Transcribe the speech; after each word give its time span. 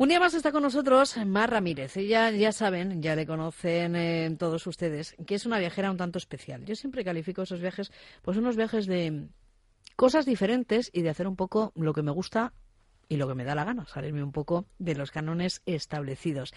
Un 0.00 0.08
día 0.08 0.20
más 0.20 0.32
está 0.34 0.52
con 0.52 0.62
nosotros 0.62 1.16
Mar 1.26 1.50
Ramírez. 1.50 1.96
Ella, 1.96 2.30
ya 2.30 2.52
saben, 2.52 3.02
ya 3.02 3.16
le 3.16 3.26
conocen 3.26 3.96
eh, 3.96 4.32
todos 4.38 4.64
ustedes, 4.68 5.16
que 5.26 5.34
es 5.34 5.44
una 5.44 5.58
viajera 5.58 5.90
un 5.90 5.96
tanto 5.96 6.18
especial. 6.18 6.64
Yo 6.64 6.76
siempre 6.76 7.02
califico 7.02 7.42
esos 7.42 7.60
viajes, 7.60 7.90
pues 8.22 8.36
unos 8.36 8.56
viajes 8.56 8.86
de 8.86 9.26
cosas 9.96 10.24
diferentes 10.24 10.88
y 10.92 11.02
de 11.02 11.10
hacer 11.10 11.26
un 11.26 11.34
poco 11.34 11.72
lo 11.74 11.94
que 11.94 12.04
me 12.04 12.12
gusta 12.12 12.52
y 13.08 13.16
lo 13.16 13.26
que 13.26 13.34
me 13.34 13.42
da 13.42 13.56
la 13.56 13.64
gana, 13.64 13.86
salirme 13.86 14.22
un 14.22 14.30
poco 14.30 14.66
de 14.78 14.94
los 14.94 15.10
cánones 15.10 15.62
establecidos. 15.66 16.54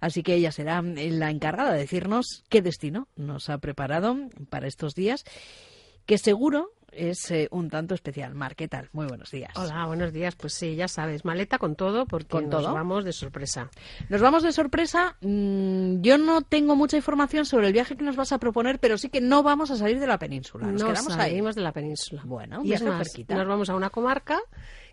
Así 0.00 0.22
que 0.22 0.34
ella 0.34 0.52
será 0.52 0.82
la 0.82 1.30
encargada 1.30 1.72
de 1.72 1.78
decirnos 1.78 2.44
qué 2.50 2.60
destino 2.60 3.08
nos 3.16 3.48
ha 3.48 3.56
preparado 3.56 4.18
para 4.50 4.66
estos 4.66 4.94
días, 4.94 5.24
que 6.04 6.18
seguro 6.18 6.72
es 6.92 7.30
eh, 7.30 7.48
un 7.50 7.70
tanto 7.70 7.94
especial. 7.94 8.34
Mar, 8.34 8.54
¿qué 8.54 8.68
tal? 8.68 8.88
Muy 8.92 9.06
buenos 9.06 9.30
días. 9.30 9.52
Hola, 9.56 9.86
buenos 9.86 10.12
días. 10.12 10.34
Pues 10.36 10.54
sí, 10.54 10.76
ya 10.76 10.88
sabes, 10.88 11.24
maleta 11.24 11.58
con 11.58 11.74
todo 11.74 12.06
porque 12.06 12.28
¿Con 12.28 12.48
nos 12.48 12.62
todo? 12.62 12.74
vamos 12.74 13.04
de 13.04 13.12
sorpresa. 13.12 13.70
Nos 14.08 14.20
vamos 14.20 14.42
de 14.42 14.52
sorpresa. 14.52 15.16
Mm, 15.20 16.00
yo 16.00 16.18
no 16.18 16.42
tengo 16.42 16.76
mucha 16.76 16.96
información 16.96 17.44
sobre 17.44 17.68
el 17.68 17.72
viaje 17.72 17.96
que 17.96 18.04
nos 18.04 18.16
vas 18.16 18.32
a 18.32 18.38
proponer, 18.38 18.78
pero 18.78 18.98
sí 18.98 19.08
que 19.08 19.20
no 19.20 19.42
vamos 19.42 19.70
a 19.70 19.76
salir 19.76 19.98
de 19.98 20.06
la 20.06 20.18
península. 20.18 20.66
Nos 20.66 20.82
no 20.82 20.88
quedamos 20.88 21.12
ahí. 21.14 21.30
salimos 21.30 21.54
de 21.54 21.62
la 21.62 21.72
península. 21.72 22.22
Bueno, 22.24 22.60
y 22.64 22.72
es 22.72 22.82
más, 22.82 23.08
cerquita. 23.08 23.34
nos 23.34 23.46
vamos 23.46 23.70
a 23.70 23.74
una 23.74 23.90
comarca 23.90 24.40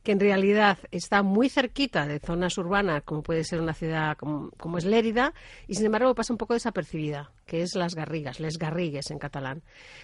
que 0.04 0.12
en 0.12 0.20
realidad 0.20 0.78
está 0.92 1.24
muy 1.24 1.50
cerquita 1.50 2.06
de 2.06 2.20
zonas 2.20 2.58
urbanas, 2.58 3.04
como 3.04 3.24
puede 3.24 3.44
ser 3.44 3.62
una 3.62 3.74
ciudad 3.74 4.18
como, 4.18 4.78
es 4.78 4.86
Lérida, 4.86 5.34
y 5.68 5.76
sin 5.76 5.86
embargo 5.86 6.14
pasa 6.16 6.34
un 6.34 6.38
poco 6.38 6.54
desapercibida, 6.54 7.32
que 7.46 7.62
es 7.62 7.76
Las 7.76 7.96
Garrigas, 7.96 8.40
Les 8.40 8.58
Garrigues 8.58 9.12
en 9.12 9.20
catalán. 9.20 9.62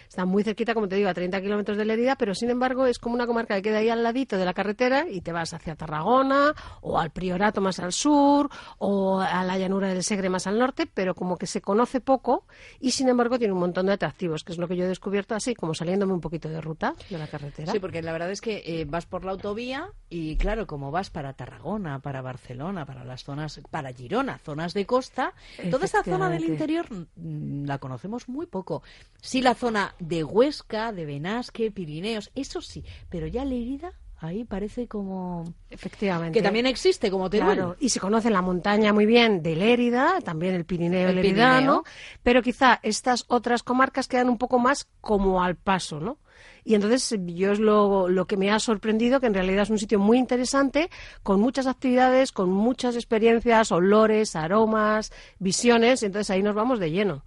Está 0.08 0.26
muy 0.26 0.44
cerquita, 0.44 0.74
como 0.74 0.88
te 0.88 0.96
digo, 0.96 1.10
a 1.10 1.14
30 1.14 1.42
kilómetros 1.42 1.78
de 1.78 1.86
Lérida, 1.86 2.16
pero 2.16 2.34
sin 2.36 2.50
embargo 2.50 2.86
es 2.86 3.00
como 3.00 3.16
una 3.16 3.28
comarca 3.28 3.56
que 3.56 3.62
queda 3.62 3.80
ahí 3.80 3.90
al 3.90 4.04
ladito 4.04 4.38
de 4.38 4.46
la 4.46 4.54
carretera 4.54 5.06
y 5.10 5.22
te 5.22 5.32
vas 5.32 5.54
hacia 5.54 5.76
Tarragona, 5.76 6.54
o 6.82 7.00
al 7.00 7.12
Priorato 7.12 7.62
más 7.62 7.80
al 7.80 7.94
sur, 7.94 8.50
o 8.78 9.20
a 9.20 9.44
la 9.44 9.58
llanura 9.58 9.90
del 9.90 10.04
Segre 10.04 10.30
más 10.30 10.48
al 10.48 10.60
norte, 10.60 10.88
pero 10.92 11.16
como 11.16 11.38
que 11.38 11.48
se 11.48 11.62
conoce 11.62 12.02
poco 12.02 12.46
y 12.80 12.92
sin 12.92 13.10
embargo 13.10 13.38
tiene 13.38 13.54
un 13.54 13.60
montón 13.60 13.88
de 13.88 13.94
atractivos, 13.94 14.44
que 14.44 14.52
es 14.52 14.58
lo 14.58 14.68
que 14.68 14.76
yo 14.76 14.86
he 14.86 14.88
descubierto 14.88 15.36
así, 15.36 15.56
como 15.56 15.74
saliéndome 15.74 16.14
un 16.14 16.22
poquito 16.22 16.50
de 16.50 16.62
ruta 16.62 16.96
de 17.10 17.18
la 17.18 17.28
carretera. 17.28 17.72
Sí, 17.72 17.80
porque 17.80 18.02
la 18.02 18.12
verdad 18.12 18.32
es 18.32 18.42
que 18.42 18.64
eh, 18.66 18.86
vas 18.86 19.06
por 19.06 19.26
la 19.26 19.32
autovía 19.32 19.85
y 20.10 20.38
claro, 20.38 20.68
como 20.68 20.92
vas 20.92 21.10
para 21.10 21.34
Tarragona, 21.34 22.00
para 22.00 22.22
Barcelona, 22.22 22.86
para 22.86 23.04
las 23.04 23.24
zonas, 23.24 23.60
para 23.70 23.94
Girona, 23.94 24.38
zonas 24.38 24.74
de 24.74 24.86
costa, 24.86 25.34
toda 25.70 25.86
esta 25.86 26.04
zona 26.04 26.30
del 26.30 26.46
interior 26.46 26.88
mm, 26.92 27.66
la 27.66 27.78
conocemos 27.80 28.30
muy 28.30 28.46
poco. 28.46 28.84
Sí, 29.22 29.42
la 29.42 29.56
zona 29.56 29.96
de 30.00 30.24
Huesca, 30.24 30.92
de 30.92 31.06
Benasque, 31.06 31.72
Pirineos, 31.72 32.32
eso 32.36 32.62
sí, 32.62 32.84
pero 33.10 33.28
ya 33.28 33.46
Lérida 33.46 33.94
ahí 34.18 34.44
parece 34.44 34.88
como 34.88 35.54
Efectivamente. 35.70 36.38
que 36.38 36.44
también 36.44 36.66
existe 36.66 37.12
como 37.12 37.30
Teruel. 37.30 37.56
Claro, 37.56 37.76
y 37.80 37.90
se 37.90 38.00
conoce 38.00 38.30
la 38.30 38.42
montaña 38.42 38.94
muy 38.94 39.06
bien 39.06 39.42
de 39.42 39.56
Lérida, 39.56 40.22
también 40.22 40.56
el 40.56 40.66
Pirineo 40.66 41.10
El 41.10 41.16
leridano, 41.16 41.84
Pirineo. 41.84 41.84
pero 42.24 42.42
quizá 42.42 42.80
estas 42.84 43.26
otras 43.28 43.64
comarcas 43.64 44.08
quedan 44.08 44.30
un 44.30 44.38
poco 44.38 44.60
más 44.60 44.88
como 45.02 45.44
al 45.44 45.56
paso, 45.56 46.00
¿no? 46.00 46.18
Y 46.64 46.76
entonces 46.76 47.18
yo 47.26 47.52
es 47.52 47.60
lo, 47.60 48.10
lo 48.10 48.26
que 48.26 48.38
me 48.38 48.52
ha 48.52 48.60
sorprendido, 48.60 49.20
que 49.20 49.28
en 49.28 49.34
realidad 49.34 49.64
es 49.64 49.70
un 49.70 49.80
sitio 49.80 50.00
muy 50.00 50.18
interesante, 50.18 50.90
con 51.24 51.40
muchas 51.40 51.68
actividades, 51.68 52.32
con 52.32 52.50
muchas 52.50 52.96
experiencias, 52.96 53.72
olores, 53.72 54.36
aromas, 54.36 55.12
visiones, 55.40 56.04
entonces 56.04 56.30
ahí 56.30 56.42
nos 56.42 56.56
vamos 56.56 56.80
de 56.80 56.92
lleno. 56.92 57.24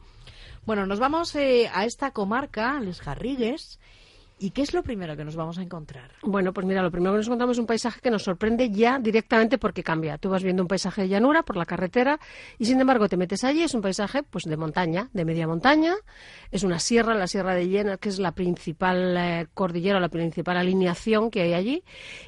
Bueno, 0.67 0.87
nos 0.87 0.99
vamos 0.99 1.35
eh, 1.35 1.71
a 1.73 1.87
esta 1.87 2.11
comarca, 2.11 2.79
Les 2.81 3.03
Garrigues, 3.03 3.79
¿y 4.39 4.51
qué 4.51 4.63
es 4.63 4.73
lo 4.75 4.83
primero 4.83 5.17
que 5.17 5.25
nos 5.25 5.37
vamos 5.37 5.59
a 5.59 5.63
encontrar? 5.63 6.11
Bueno, 6.23 6.53
pues 6.53 6.67
mira, 6.67 6.83
lo 6.83 6.91
primero 6.91 7.13
que 7.13 7.19
nos 7.19 7.27
encontramos 7.27 7.57
es 7.57 7.61
un 7.61 7.67
paisaje 7.67 8.01
que 8.01 8.11
nos 8.11 8.23
sorprende 8.23 8.71
ya 8.71 8.99
directamente 8.99 9.59
porque 9.59 9.83
cambia. 9.83 10.19
Tú 10.19 10.31
vas 10.31 10.43
viendo 10.43 10.63
un 10.63 10.69
paisaje 10.69 11.03
de 11.03 11.09
llanura 11.09 11.43
por 11.43 11.57
la 11.57 11.67
carretera 11.67 12.19
y 12.59 12.67
sin 12.67 12.81
embargo 12.81 13.09
te 13.09 13.17
metes 13.17 13.45
allí, 13.45 13.63
es 13.63 13.75
un 13.75 13.83
paisaje 13.83 14.23
pues 14.23 14.45
de 14.45 14.57
montaña, 14.57 15.09
de 15.13 15.25
media 15.25 15.47
montaña, 15.47 15.95
es 16.51 16.63
una 16.63 16.79
sierra, 16.79 17.15
la 17.15 17.27
sierra 17.27 17.55
de 17.55 17.69
Llena, 17.69 17.97
que 17.97 18.09
es 18.09 18.19
la 18.19 18.33
principal 18.33 19.17
eh, 19.17 19.47
cordillera, 19.55 20.01
la 20.01 20.09
principal 20.09 20.57
alineación 20.57 21.31
que 21.31 21.43
hay 21.43 21.55
allí 21.55 21.85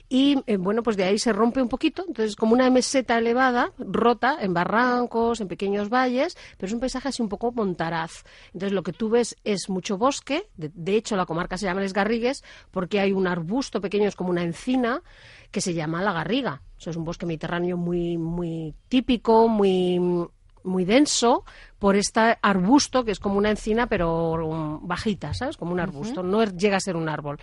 y 0.09 0.43
eh, 0.47 0.57
bueno, 0.57 0.83
pues 0.83 0.97
de 0.97 1.05
ahí 1.05 1.19
se 1.19 1.33
rompe 1.33 1.63
un 1.63 1.69
poquito, 1.69 2.05
entonces 2.07 2.37
como 2.37 2.53
una 2.53 2.69
meseta 2.69 3.19
elevada, 3.19 3.73
rota 3.79 4.39
en 4.41 4.53
barrancos, 4.53 5.41
en 5.41 5.49
pequeños 5.49 5.89
valles, 5.89 6.37
pero 6.57 6.67
es 6.67 6.73
un 6.73 6.81
paisaje 6.81 7.09
así 7.09 7.23
un 7.23 7.29
poco 7.29 7.53
montaraz. 7.53 8.25
Entonces 8.53 8.73
lo 8.73 8.83
que 8.83 8.93
tú 8.93 9.11
ves 9.11 9.37
es 9.45 9.69
mucho 9.69 9.99
bosque, 9.99 10.49
de, 10.57 10.97
hecho 10.97 11.17
la 11.17 11.27
comarca 11.27 11.57
se 11.57 11.67
llama 11.67 11.81
Garrigues 12.01 12.45
porque 12.71 13.01
hay 13.01 13.13
un 13.13 13.27
arbusto 13.27 13.81
pequeño, 13.81 14.09
es 14.09 14.17
como 14.17 14.31
una 14.31 14.43
encina, 14.43 15.03
que 15.51 15.61
se 15.61 15.75
llama 15.75 16.03
la 16.03 16.13
garriga. 16.13 16.63
Eso 16.79 16.91
es 16.91 16.97
un 16.97 17.05
bosque 17.05 17.27
mediterráneo 17.27 17.77
muy, 17.77 18.17
muy 18.17 18.75
típico, 18.89 19.49
muy, 19.49 19.99
muy 20.65 20.85
denso, 20.85 21.45
por 21.81 21.97
este 21.97 22.37
arbusto 22.43 23.05
que 23.05 23.11
es 23.11 23.19
como 23.19 23.39
una 23.39 23.51
encina, 23.51 23.87
pero 23.87 24.79
bajita, 24.83 25.33
¿sabes? 25.33 25.57
Como 25.57 25.73
un 25.73 25.81
arbusto, 25.81 26.23
no 26.23 26.45
llega 26.45 26.77
a 26.77 26.81
ser 26.81 26.95
un 26.95 27.09
árbol. 27.09 27.39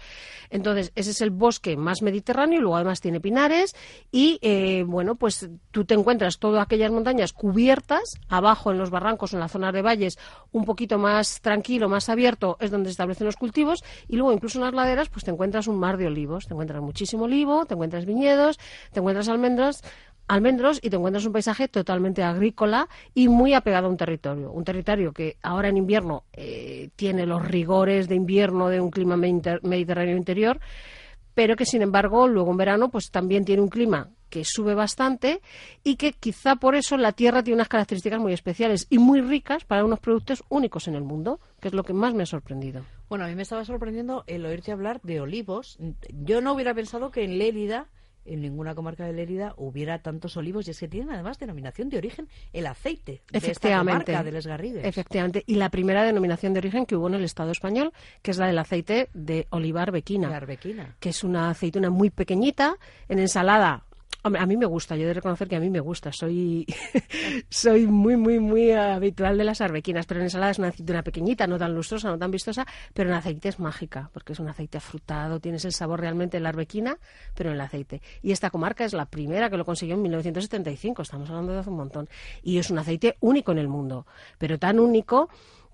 Entonces, 0.52 0.92
ese 0.96 1.10
es 1.10 1.22
el 1.22 1.32
bosque 1.32 1.76
más 1.76 2.04
mediterráneo, 2.04 2.60
y 2.60 2.62
luego 2.62 2.76
además 2.76 3.02
tiene 3.02 3.20
pinares, 3.20 3.76
y 4.12 4.38
eh, 4.44 4.84
bueno, 4.88 5.16
pues 5.16 5.50
tú 5.72 5.86
te 5.86 5.96
encuentras 5.96 6.38
todas 6.38 6.64
aquellas 6.64 6.92
montañas 6.92 7.34
cubiertas, 7.34 8.20
abajo 8.30 8.72
en 8.72 8.78
los 8.78 8.92
barrancos, 8.92 9.34
en 9.34 9.40
las 9.40 9.52
zonas 9.52 9.74
de 9.74 9.82
valles, 9.82 10.20
un 10.52 10.66
poquito 10.66 11.00
más 11.00 11.42
tranquilo, 11.42 11.90
más 11.90 12.08
abierto, 12.08 12.58
es 12.60 12.70
donde 12.70 12.90
se 12.90 12.92
establecen 12.92 13.26
los 13.26 13.38
cultivos, 13.38 13.84
y 14.08 14.18
luego 14.18 14.32
incluso 14.32 14.60
en 14.60 14.66
las 14.66 14.74
laderas, 14.74 15.10
pues 15.10 15.26
te 15.26 15.32
encuentras 15.32 15.68
un 15.68 15.80
mar 15.80 15.98
de 15.98 16.06
olivos, 16.06 16.46
te 16.46 16.54
encuentras 16.54 16.82
muchísimo 16.84 17.24
olivo, 17.24 17.66
te 17.66 17.74
encuentras 17.74 18.06
viñedos, 18.06 18.60
te 18.92 19.00
encuentras 19.00 19.28
almendras, 19.30 19.82
almendros 20.28 20.80
y 20.82 20.90
te 20.90 20.96
encuentras 20.98 21.26
un 21.26 21.34
paisaje 21.34 21.68
totalmente 21.68 22.24
agrícola 22.24 22.90
y 23.14 23.28
muy 23.28 23.54
apegado 23.54 23.88
a 23.88 23.90
un 23.90 23.98
territorio. 23.98 24.52
Un 24.52 24.64
territorio 24.64 25.14
que 25.14 25.38
ahora 25.42 25.70
en 25.70 25.78
invierno 25.78 26.24
eh, 26.34 26.90
tiene 26.96 27.26
los 27.26 27.46
rigores 27.46 28.08
de 28.08 28.16
invierno 28.16 28.70
de 28.70 28.82
un 28.82 28.92
clima 28.92 29.16
mediter- 29.16 29.62
mediterráneo 29.64 30.18
interior, 30.18 30.60
pero 31.34 31.56
que 31.56 31.66
sin 31.66 31.82
embargo 31.82 32.28
luego 32.28 32.52
en 32.52 32.58
verano 32.58 32.90
pues 32.90 33.10
también 33.12 33.46
tiene 33.46 33.62
un 33.62 33.70
clima 33.70 34.10
que 34.30 34.44
sube 34.44 34.76
bastante 34.76 35.42
y 35.86 35.96
que 35.96 36.12
quizá 36.12 36.58
por 36.58 36.76
eso 36.76 36.98
la 36.98 37.14
tierra 37.14 37.44
tiene 37.44 37.56
unas 37.56 37.70
características 37.70 38.20
muy 38.20 38.34
especiales 38.34 38.86
y 38.90 38.98
muy 38.98 39.22
ricas 39.22 39.64
para 39.64 39.86
unos 39.86 40.00
productos 40.00 40.44
únicos 40.50 40.90
en 40.90 40.96
el 40.96 41.04
mundo, 41.04 41.40
que 41.62 41.70
es 41.70 41.74
lo 41.74 41.84
que 41.84 41.94
más 41.94 42.14
me 42.14 42.24
ha 42.24 42.26
sorprendido. 42.26 42.84
Bueno, 43.08 43.24
a 43.24 43.30
mí 43.30 43.36
me 43.36 43.44
estaba 43.44 43.64
sorprendiendo 43.64 44.26
el 44.28 44.46
oírte 44.46 44.74
hablar 44.74 45.00
de 45.02 45.22
olivos. 45.22 45.78
Yo 46.10 46.42
no 46.42 46.52
hubiera 46.54 46.74
pensado 46.74 47.10
que 47.10 47.24
en 47.24 47.38
Lérida, 47.38 47.88
en 48.28 48.42
ninguna 48.42 48.76
comarca 48.76 49.06
de 49.06 49.14
Lérida, 49.14 49.54
hubiera 49.58 50.00
tantos 50.00 50.38
olivos 50.38 50.68
y 50.68 50.72
es 50.72 50.80
que 50.80 50.88
tienen 50.88 51.10
además 51.12 51.40
denominación 51.40 51.90
de 51.90 51.98
origen 51.98 52.28
el 52.54 52.68
aceite 52.68 53.22
de 53.32 53.38
esta 53.38 53.38
Efectivamente. 53.38 54.12
comarca 54.12 54.24
de 54.24 54.32
Les 54.32 54.48
Garrigues. 54.48 54.86
Efectivamente. 54.86 55.44
Y 55.48 55.56
la 55.56 55.70
primera 55.70 56.04
denominación 56.04 56.54
de 56.54 56.60
origen 56.60 56.86
que 56.86 56.96
hubo 56.96 57.08
en 57.08 57.16
el 57.16 57.24
Estado 57.24 57.52
español, 57.52 57.92
que 58.22 58.32
es 58.32 58.38
la 58.38 58.48
del 58.48 58.60
aceite 58.60 59.10
de 59.14 59.48
olivar 59.50 59.92
bequina. 59.92 60.30
La 60.30 60.38
arbequina. 60.38 60.96
que 61.00 61.10
es 61.10 61.24
una 61.24 61.50
aceituna 61.50 61.90
muy 61.90 62.10
pequeñita, 62.10 62.78
en 63.08 63.20
ensalada. 63.20 63.84
A 64.36 64.46
mí 64.46 64.58
me 64.58 64.66
gusta, 64.66 64.96
yo 64.96 65.04
he 65.04 65.08
de 65.08 65.14
reconocer 65.14 65.48
que 65.48 65.56
a 65.56 65.60
mí 65.60 65.70
me 65.70 65.80
gusta, 65.80 66.12
soy, 66.12 66.66
soy 67.50 67.88
muy, 67.88 68.18
muy, 68.18 68.40
muy 68.40 68.72
habitual 68.72 69.38
de 69.38 69.44
las 69.44 69.62
arbequinas, 69.62 70.06
pero 70.06 70.20
en 70.20 70.26
ensalada 70.26 70.52
es 70.52 70.60
una 70.60 71.04
pequeñita, 71.04 71.48
no 71.48 71.58
tan 71.58 71.74
lustrosa, 71.74 72.10
no 72.10 72.18
tan 72.18 72.32
vistosa, 72.32 72.66
pero 72.94 73.10
en 73.10 73.16
aceite 73.16 73.50
es 73.50 73.60
mágica, 73.60 74.10
porque 74.14 74.34
es 74.34 74.40
un 74.40 74.50
aceite 74.50 74.78
afrutado, 74.78 75.40
tienes 75.40 75.66
el 75.66 75.72
sabor 75.72 76.02
realmente 76.02 76.38
de 76.38 76.42
la 76.42 76.50
arbequina, 76.50 76.98
pero 77.36 77.50
en 77.50 77.56
el 77.56 77.62
aceite. 77.62 78.02
Y 78.22 78.32
esta 78.32 78.50
comarca 78.50 78.86
es 78.86 78.94
la 78.94 79.06
primera 79.06 79.50
que 79.50 79.58
lo 79.58 79.66
consiguió 79.66 79.96
en 79.96 80.02
1975, 80.02 81.02
estamos 81.02 81.30
hablando 81.30 81.54
de 81.54 81.60
hace 81.60 81.70
un 81.70 81.78
montón, 81.78 82.10
y 82.44 82.58
es 82.58 82.70
un 82.70 82.80
aceite 82.80 83.18
único 83.20 83.52
en 83.52 83.60
el 83.60 83.68
mundo, 83.68 84.06
pero 84.38 84.60
tan 84.60 84.80
único 84.80 85.30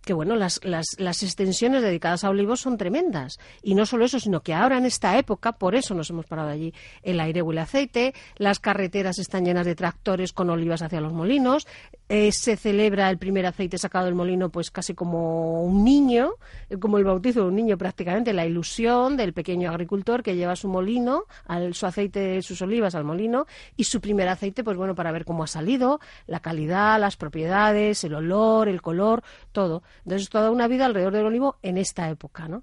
que 0.06 0.14
bueno, 0.14 0.36
las, 0.36 0.60
las, 0.64 0.86
las 0.98 1.24
extensiones 1.24 1.82
dedicadas 1.82 2.24
a 2.24 2.30
olivos 2.30 2.62
son 2.62 2.78
tremendas. 2.78 3.40
Y 3.62 3.76
no 3.76 3.86
solo 3.86 4.06
eso, 4.06 4.20
sino 4.20 4.42
que 4.42 4.54
ahora 4.54 4.78
en 4.78 4.86
esta 4.86 5.18
época, 5.18 5.54
por 5.54 5.76
eso 5.76 5.94
nos 5.94 6.10
hemos 6.10 6.26
parado 6.26 6.50
allí, 6.50 6.74
el 7.02 7.20
aire 7.20 7.42
huele 7.42 7.62
aceite, 7.62 8.14
las 8.38 8.60
carreteras 8.60 9.20
están 9.20 9.46
llenas 9.46 9.66
de 9.66 9.76
tractores 9.76 10.34
con 10.34 10.50
olivas 10.50 10.82
hacia 10.82 11.02
los 11.02 11.14
molinos, 11.14 11.68
eh, 12.16 12.32
se 12.32 12.58
celebra 12.58 13.10
el 13.10 13.18
primer 13.18 13.44
aceite 13.48 13.80
sacado 13.80 14.06
del 14.06 14.14
molino 14.14 14.50
pues 14.50 14.70
casi 14.70 14.94
como 14.94 15.64
un 15.64 15.84
niño, 15.84 16.34
eh, 16.70 16.78
como 16.78 17.00
el 17.00 17.06
bautizo 17.06 17.40
de 17.40 17.48
un 17.48 17.56
niño 17.56 17.76
prácticamente, 17.76 18.34
la 18.34 18.46
ilusión 18.46 19.18
del 19.18 19.34
pequeño 19.34 19.72
agricultor 19.72 20.22
que 20.22 20.36
lleva 20.36 20.56
su 20.56 20.68
molino, 20.70 21.24
al, 21.48 21.74
su 21.74 21.88
aceite, 21.88 22.44
sus 22.44 22.62
olivas 22.62 22.94
al 22.94 23.04
molino, 23.04 23.48
y 23.78 23.86
su 23.86 24.00
primer 24.00 24.30
aceite, 24.30 24.64
pues 24.64 24.78
bueno, 24.78 24.94
para 24.94 25.12
ver 25.12 25.26
cómo 25.26 25.44
ha 25.44 25.48
salido, 25.48 26.00
la 26.28 26.40
calidad, 26.40 27.00
las 27.00 27.18
propiedades, 27.18 28.04
el 28.04 28.14
olor, 28.14 28.68
el 28.68 28.84
color, 28.84 29.24
todo. 29.52 29.82
Entonces, 30.06 30.30
toda 30.30 30.52
una 30.52 30.68
vida 30.68 30.86
alrededor 30.86 31.14
del 31.14 31.26
olivo 31.26 31.58
en 31.64 31.80
esta 31.80 32.12
época, 32.12 32.48
¿no? 32.48 32.62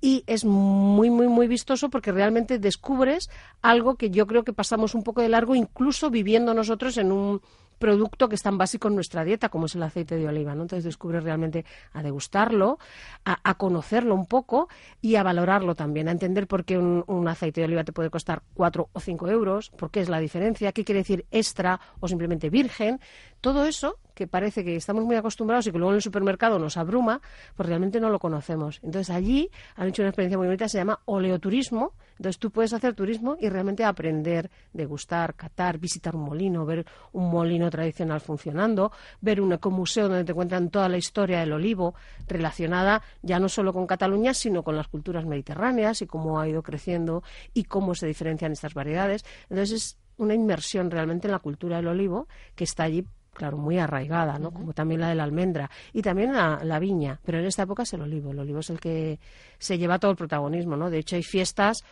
Y 0.00 0.24
es 0.26 0.44
muy, 0.44 1.08
muy, 1.08 1.28
muy 1.28 1.46
vistoso 1.46 1.88
porque 1.88 2.10
realmente 2.10 2.58
descubres 2.58 3.30
algo 3.62 3.94
que 3.94 4.10
yo 4.10 4.26
creo 4.26 4.42
que 4.42 4.52
pasamos 4.52 4.96
un 4.96 5.04
poco 5.04 5.22
de 5.22 5.28
largo, 5.28 5.54
incluso 5.54 6.10
viviendo 6.10 6.52
nosotros 6.52 6.98
en 6.98 7.12
un 7.12 7.40
producto 7.78 8.28
que 8.28 8.34
es 8.34 8.42
tan 8.42 8.58
básico 8.58 8.88
en 8.88 8.94
nuestra 8.94 9.24
dieta 9.24 9.48
como 9.48 9.66
es 9.66 9.74
el 9.74 9.82
aceite 9.82 10.16
de 10.16 10.28
oliva. 10.28 10.54
¿no? 10.54 10.62
Entonces 10.62 10.84
descubres 10.84 11.24
realmente 11.24 11.64
a 11.92 12.02
degustarlo, 12.02 12.78
a, 13.24 13.54
conocerlo 13.54 14.14
un 14.14 14.26
poco 14.26 14.68
y 15.00 15.16
a 15.16 15.22
valorarlo 15.22 15.74
también, 15.74 16.08
a 16.08 16.12
entender 16.12 16.46
por 16.46 16.64
qué 16.64 16.78
un, 16.78 17.04
un, 17.06 17.28
aceite 17.28 17.60
de 17.60 17.66
oliva 17.66 17.84
te 17.84 17.92
puede 17.92 18.10
costar 18.10 18.42
cuatro 18.54 18.88
o 18.92 19.00
cinco 19.00 19.28
euros, 19.28 19.70
por 19.70 19.90
qué 19.90 20.00
es 20.00 20.08
la 20.08 20.20
diferencia, 20.20 20.72
qué 20.72 20.84
quiere 20.84 21.00
decir 21.00 21.26
extra 21.30 21.80
o 22.00 22.08
simplemente 22.08 22.50
virgen. 22.50 23.00
Todo 23.40 23.64
eso 23.64 23.98
que 24.18 24.26
parece 24.26 24.64
que 24.64 24.74
estamos 24.74 25.04
muy 25.04 25.14
acostumbrados 25.14 25.68
y 25.68 25.70
que 25.70 25.78
luego 25.78 25.92
en 25.92 25.96
el 25.96 26.02
supermercado 26.02 26.58
nos 26.58 26.76
abruma, 26.76 27.20
pues 27.54 27.68
realmente 27.68 28.00
no 28.00 28.10
lo 28.10 28.18
conocemos. 28.18 28.80
Entonces 28.82 29.14
allí 29.14 29.48
han 29.76 29.86
hecho 29.86 30.02
una 30.02 30.08
experiencia 30.08 30.36
muy 30.36 30.48
bonita, 30.48 30.68
se 30.68 30.78
llama 30.78 30.98
oleoturismo. 31.04 31.92
Entonces 32.16 32.40
tú 32.40 32.50
puedes 32.50 32.72
hacer 32.72 32.94
turismo 32.94 33.36
y 33.38 33.48
realmente 33.48 33.84
aprender, 33.84 34.50
degustar, 34.72 35.36
catar, 35.36 35.78
visitar 35.78 36.16
un 36.16 36.22
molino, 36.22 36.66
ver 36.66 36.84
un 37.12 37.30
molino 37.30 37.70
tradicional 37.70 38.20
funcionando, 38.20 38.90
ver 39.20 39.40
un 39.40 39.52
ecomuseo 39.52 40.08
donde 40.08 40.24
te 40.24 40.34
cuentan 40.34 40.68
toda 40.70 40.88
la 40.88 40.96
historia 40.96 41.38
del 41.38 41.52
olivo 41.52 41.94
relacionada 42.26 43.00
ya 43.22 43.38
no 43.38 43.48
solo 43.48 43.72
con 43.72 43.86
Cataluña, 43.86 44.34
sino 44.34 44.64
con 44.64 44.74
las 44.74 44.88
culturas 44.88 45.26
mediterráneas 45.26 46.02
y 46.02 46.08
cómo 46.08 46.40
ha 46.40 46.48
ido 46.48 46.64
creciendo 46.64 47.22
y 47.54 47.64
cómo 47.64 47.94
se 47.94 48.08
diferencian 48.08 48.50
estas 48.50 48.74
variedades. 48.74 49.24
Entonces 49.48 49.70
es 49.70 49.98
una 50.16 50.34
inmersión 50.34 50.90
realmente 50.90 51.28
en 51.28 51.32
la 51.32 51.38
cultura 51.38 51.76
del 51.76 51.86
olivo 51.86 52.26
que 52.56 52.64
está 52.64 52.82
allí 52.82 53.06
claro, 53.38 53.56
muy 53.56 53.78
arraigada, 53.78 54.38
¿no? 54.38 54.50
Como 54.50 54.72
también 54.72 55.00
la 55.00 55.08
de 55.08 55.14
la 55.14 55.22
almendra 55.22 55.70
y 55.92 56.02
también 56.02 56.34
la, 56.34 56.78
viña, 56.78 57.20
pero 57.24 57.38
en 57.38 57.46
esta 57.46 57.62
época 57.62 57.84
es 57.84 57.92
el 57.94 58.02
olivo. 58.02 58.32
El 58.32 58.40
olivo 58.40 58.58
es 58.58 58.68
el 58.68 58.80
que 58.80 59.18
se 59.58 59.78
lleva 59.78 59.98
todo 59.98 60.10
el 60.10 60.16
protagonismo, 60.16 60.76
¿no? 60.76 60.90
De 60.90 60.98
hecho, 60.98 61.16
hay 61.16 61.22
fiestas, 61.22 61.84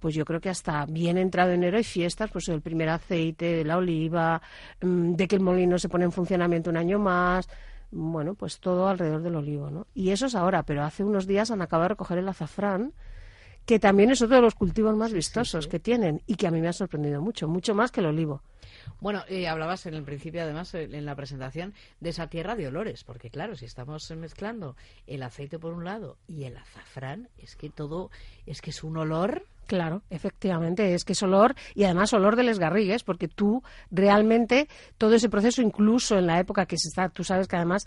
pues 0.00 0.14
yo 0.14 0.24
creo 0.24 0.40
que 0.40 0.50
hasta 0.50 0.84
bien 0.86 1.16
entrado 1.16 1.52
enero 1.52 1.76
hay 1.76 1.84
fiestas, 1.84 2.30
pues 2.30 2.48
el 2.48 2.60
primer 2.60 2.88
aceite 2.88 3.56
de 3.56 3.64
la 3.64 3.78
oliva, 3.78 4.42
mm, 4.82 5.14
de 5.14 5.28
que 5.28 5.36
el 5.36 5.42
molino 5.42 5.78
se 5.78 5.88
pone 5.88 6.04
en 6.04 6.12
funcionamiento 6.12 6.70
un 6.70 6.76
año 6.76 6.98
más, 6.98 7.48
bueno, 7.92 8.34
pues 8.34 8.58
todo 8.58 8.88
alrededor 8.88 9.22
del 9.22 9.36
olivo, 9.36 9.70
¿no? 9.70 9.86
Y 9.94 10.10
eso 10.10 10.26
es 10.26 10.34
ahora, 10.34 10.64
pero 10.64 10.82
hace 10.82 11.04
unos 11.04 11.26
días 11.26 11.50
han 11.50 11.62
acabado 11.62 11.84
de 11.84 11.88
recoger 11.90 12.18
el 12.18 12.28
azafrán, 12.28 12.92
que 13.66 13.78
también 13.78 14.10
es 14.10 14.22
otro 14.22 14.36
de 14.36 14.42
los 14.42 14.54
cultivos 14.54 14.96
más 14.96 15.12
vistosos 15.12 15.66
que 15.66 15.78
tienen 15.78 16.22
y 16.26 16.34
que 16.34 16.46
a 16.46 16.50
mí 16.50 16.60
me 16.60 16.68
ha 16.68 16.72
sorprendido 16.72 17.20
mucho, 17.20 17.48
mucho 17.48 17.74
más 17.74 17.90
que 17.90 18.00
el 18.00 18.06
olivo. 18.06 18.42
Bueno, 19.00 19.24
eh, 19.28 19.48
hablabas 19.48 19.86
en 19.86 19.94
el 19.94 20.02
principio, 20.02 20.42
además, 20.42 20.74
eh, 20.74 20.88
en 20.90 21.04
la 21.04 21.14
presentación, 21.14 21.74
de 22.00 22.10
esa 22.10 22.28
tierra 22.28 22.56
de 22.56 22.66
olores, 22.66 23.04
porque 23.04 23.30
claro, 23.30 23.56
si 23.56 23.64
estamos 23.64 24.10
mezclando 24.10 24.76
el 25.06 25.22
aceite 25.22 25.58
por 25.58 25.72
un 25.72 25.84
lado 25.84 26.18
y 26.28 26.44
el 26.44 26.56
azafrán, 26.56 27.28
es 27.38 27.56
que 27.56 27.70
todo, 27.70 28.10
es 28.46 28.60
que 28.60 28.70
es 28.70 28.84
un 28.84 28.96
olor 28.96 29.46
Claro, 29.70 30.02
efectivamente, 30.10 30.94
es 30.94 31.04
que 31.04 31.12
es 31.12 31.22
olor 31.22 31.54
y 31.76 31.84
además 31.84 32.12
olor 32.12 32.34
de 32.34 32.42
les 32.42 32.58
garrigues, 32.58 33.04
porque 33.04 33.28
tú 33.28 33.62
realmente 33.92 34.66
todo 34.98 35.14
ese 35.14 35.28
proceso, 35.28 35.62
incluso 35.62 36.18
en 36.18 36.26
la 36.26 36.40
época 36.40 36.66
que 36.66 36.76
se 36.76 36.88
está, 36.88 37.08
tú 37.08 37.22
sabes 37.22 37.46
que 37.46 37.54
además 37.54 37.86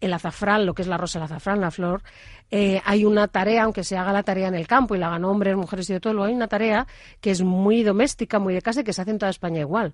el 0.00 0.12
azafrán, 0.12 0.64
lo 0.64 0.74
que 0.74 0.82
es 0.82 0.86
la 0.86 0.96
rosa, 0.96 1.18
el 1.18 1.24
azafrán, 1.24 1.60
la 1.60 1.72
flor, 1.72 2.04
eh, 2.52 2.80
hay 2.84 3.04
una 3.04 3.26
tarea, 3.26 3.64
aunque 3.64 3.82
se 3.82 3.96
haga 3.96 4.12
la 4.12 4.22
tarea 4.22 4.46
en 4.46 4.54
el 4.54 4.68
campo 4.68 4.94
y 4.94 4.98
la 4.98 5.08
hagan 5.08 5.24
hombres, 5.24 5.56
mujeres 5.56 5.90
y 5.90 5.94
de 5.94 5.98
todo, 5.98 6.22
hay 6.22 6.34
una 6.34 6.46
tarea 6.46 6.86
que 7.20 7.32
es 7.32 7.42
muy 7.42 7.82
doméstica, 7.82 8.38
muy 8.38 8.54
de 8.54 8.62
casa 8.62 8.82
y 8.82 8.84
que 8.84 8.92
se 8.92 9.02
hace 9.02 9.10
en 9.10 9.18
toda 9.18 9.30
España 9.30 9.58
igual 9.58 9.92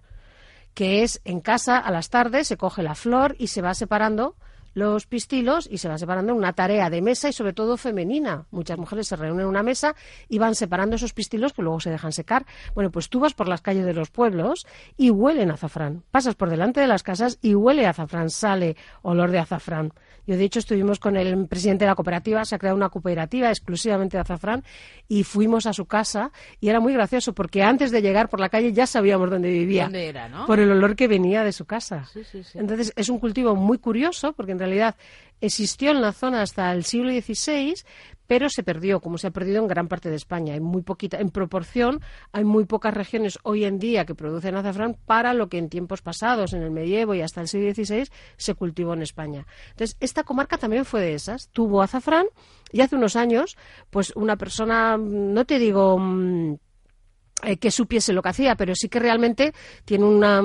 que 0.75 1.03
es 1.03 1.21
en 1.25 1.41
casa 1.41 1.79
a 1.79 1.91
las 1.91 2.11
tardes 2.11 2.47
se 2.47 2.57
coge 2.57 2.85
la 2.85 2.95
flor 2.95 3.35
y 3.39 3.49
se 3.49 3.61
va 3.61 3.75
separando 3.75 4.37
los 4.75 5.07
pistilos 5.07 5.69
y 5.71 5.79
se 5.79 5.89
va 5.89 5.99
separando 5.99 6.35
una 6.35 6.53
tarea 6.53 6.91
de 6.91 7.03
mesa 7.03 7.29
y 7.29 7.33
sobre 7.33 7.53
todo 7.53 7.77
femenina. 7.77 8.47
Muchas 8.51 8.79
mujeres 8.79 9.09
se 9.09 9.17
reúnen 9.17 9.43
en 9.43 9.47
una 9.47 9.63
mesa 9.63 9.95
y 10.29 10.39
van 10.39 10.55
separando 10.55 10.97
esos 10.97 11.13
pistilos 11.13 11.53
que 11.53 11.63
luego 11.63 11.81
se 11.81 11.91
dejan 11.91 12.13
secar. 12.13 12.47
Bueno, 12.75 12.91
pues 12.91 13.09
tú 13.09 13.21
vas 13.21 13.35
por 13.35 13.49
las 13.49 13.63
calles 13.63 13.85
de 13.85 13.95
los 13.95 14.11
pueblos 14.11 14.67
y 14.97 15.11
huelen 15.11 15.51
azafrán. 15.51 16.03
Pasas 16.11 16.35
por 16.35 16.51
delante 16.51 16.81
de 16.81 16.87
las 16.87 17.03
casas 17.03 17.39
y 17.43 17.55
huele 17.55 17.87
azafrán, 17.87 18.31
sale 18.31 18.77
olor 19.03 19.31
de 19.31 19.39
azafrán. 19.39 19.93
Yo, 20.27 20.37
de 20.37 20.45
hecho, 20.45 20.61
estuvimos 20.61 21.01
con 21.01 21.17
el 21.17 21.49
presidente 21.49 21.85
de 21.85 21.89
la 21.89 21.95
cooperativa, 21.95 22.45
se 22.45 22.55
ha 22.55 22.59
creado 22.59 22.77
una 22.77 22.91
cooperativa 22.91 23.49
exclusivamente 23.49 24.17
de 24.17 24.21
azafrán 24.21 24.63
y 25.09 25.25
fuimos 25.25 25.67
a 25.67 25.73
su 25.73 25.87
casa 25.87 26.31
y 26.61 26.69
era 26.69 26.79
muy 26.79 26.93
gracioso 26.93 27.35
porque 27.35 27.63
antes 27.63 27.91
de 27.91 28.03
llegar 28.03 28.29
por 28.29 28.39
la 28.39 28.49
calle 28.49 28.73
ya 28.73 28.87
sabíamos 28.87 29.31
dónde 29.31 29.51
vivía. 29.51 29.85
¿Dónde 29.85 30.09
era, 30.09 30.29
no? 30.29 30.47
Por 30.47 30.61
el 30.61 30.71
olor 30.71 30.95
que 30.95 31.09
venía 31.09 31.43
de 31.43 31.53
su 31.53 31.65
casa. 31.65 32.09
Entonces, 32.55 32.93
es 32.95 33.09
un 33.09 33.19
cultivo 33.19 33.57
muy 33.57 33.79
curioso 33.79 34.33
porque 34.33 34.53
en 34.53 34.59
realidad 34.61 34.97
existió 35.41 35.91
en 35.91 36.01
la 36.01 36.13
zona 36.13 36.43
hasta 36.43 36.73
el 36.73 36.85
siglo 36.85 37.11
XVI, 37.11 37.75
pero 38.27 38.49
se 38.49 38.63
perdió, 38.63 39.01
como 39.01 39.19
se 39.19 39.27
ha 39.27 39.31
perdido 39.33 39.61
en 39.61 39.67
gran 39.67 39.89
parte 39.89 40.09
de 40.09 40.17
España. 40.17 40.55
Hay 40.55 40.61
muy 40.61 40.83
poquita, 40.83 41.19
en 41.19 41.31
proporción, 41.31 42.01
hay 42.33 42.45
muy 42.45 42.65
pocas 42.65 42.95
regiones 42.95 43.39
hoy 43.43 43.65
en 43.65 43.79
día 43.79 44.05
que 44.05 44.15
producen 44.15 44.55
azafrán 44.55 44.97
para 45.07 45.35
lo 45.35 45.49
que 45.49 45.59
en 45.59 45.69
tiempos 45.69 46.03
pasados, 46.03 46.53
en 46.53 46.63
el 46.63 46.71
medievo 46.71 47.15
y 47.15 47.23
hasta 47.23 47.41
el 47.41 47.49
siglo 47.49 47.75
XVI, 47.75 48.09
se 48.37 48.55
cultivó 48.55 48.95
en 48.95 49.03
España. 49.03 49.47
Entonces, 49.71 49.97
esta 49.99 50.23
comarca 50.23 50.59
también 50.59 50.85
fue 50.85 51.01
de 51.01 51.15
esas. 51.15 51.49
Tuvo 51.49 51.83
azafrán 51.83 52.27
y 52.71 52.83
hace 52.83 52.97
unos 52.97 53.17
años, 53.17 53.57
pues 53.91 54.13
una 54.15 54.37
persona, 54.37 54.97
no 54.97 55.45
te 55.45 55.59
digo 55.59 55.99
mm, 55.99 56.55
eh, 57.43 57.57
que 57.57 57.71
supiese 57.71 58.13
lo 58.13 58.23
que 58.23 58.29
hacía, 58.29 58.55
pero 58.55 58.75
sí 58.75 58.89
que 58.89 59.01
realmente 59.01 59.55
tiene 59.85 60.05
una 60.05 60.41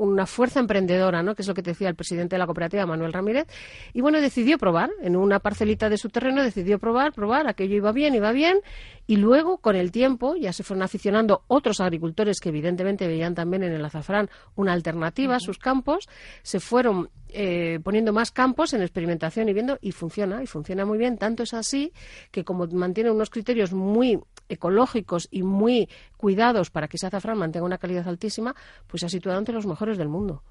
una 0.00 0.26
fuerza 0.26 0.60
emprendedora, 0.60 1.22
¿no? 1.22 1.34
que 1.34 1.42
es 1.42 1.48
lo 1.48 1.52
que 1.52 1.60
decía 1.60 1.88
el 1.88 1.94
presidente 1.94 2.34
de 2.34 2.38
la 2.38 2.46
cooperativa, 2.46 2.86
Manuel 2.86 3.12
Ramírez, 3.12 3.46
y 3.92 4.00
bueno, 4.00 4.20
decidió 4.20 4.56
probar, 4.56 4.90
en 5.02 5.14
una 5.14 5.40
parcelita 5.40 5.90
de 5.90 5.98
su 5.98 6.08
terreno 6.08 6.42
decidió 6.42 6.78
probar, 6.78 7.12
probar, 7.12 7.46
aquello 7.46 7.76
iba 7.76 7.92
bien, 7.92 8.14
iba 8.14 8.32
bien, 8.32 8.60
y 9.06 9.16
luego, 9.16 9.58
con 9.58 9.76
el 9.76 9.90
tiempo, 9.92 10.36
ya 10.36 10.52
se 10.52 10.62
fueron 10.62 10.82
aficionando 10.82 11.42
otros 11.48 11.80
agricultores 11.80 12.40
que 12.40 12.48
evidentemente 12.48 13.06
veían 13.08 13.34
también 13.34 13.62
en 13.62 13.72
el 13.72 13.84
azafrán 13.84 14.30
una 14.54 14.72
alternativa 14.72 15.36
a 15.36 15.40
sus 15.40 15.58
campos, 15.58 16.08
se 16.42 16.60
fueron 16.60 17.10
eh, 17.28 17.78
poniendo 17.82 18.12
más 18.12 18.30
campos 18.30 18.72
en 18.72 18.82
experimentación 18.82 19.48
y 19.48 19.52
viendo, 19.52 19.78
y 19.80 19.92
funciona, 19.92 20.42
y 20.42 20.46
funciona 20.46 20.84
muy 20.84 20.96
bien. 20.96 21.18
Tanto 21.18 21.42
es 21.42 21.54
así 21.54 21.92
que 22.30 22.44
como 22.44 22.66
mantiene 22.68 23.10
unos 23.10 23.30
criterios 23.30 23.72
muy 23.72 24.18
ecológicos 24.50 25.28
y 25.30 25.42
muy 25.42 25.88
cuidados 26.16 26.70
para 26.70 26.88
que 26.88 26.96
ese 26.96 27.06
azafrán 27.06 27.38
mantenga 27.38 27.64
una 27.64 27.78
calidad 27.78 28.06
altísima, 28.08 28.54
pues 28.86 29.00
se 29.00 29.06
ha 29.06 29.08
situado 29.08 29.38
entre 29.38 29.54
los 29.54 29.66
mejores 29.66 29.96
del 29.96 30.08
mundo. 30.08 30.42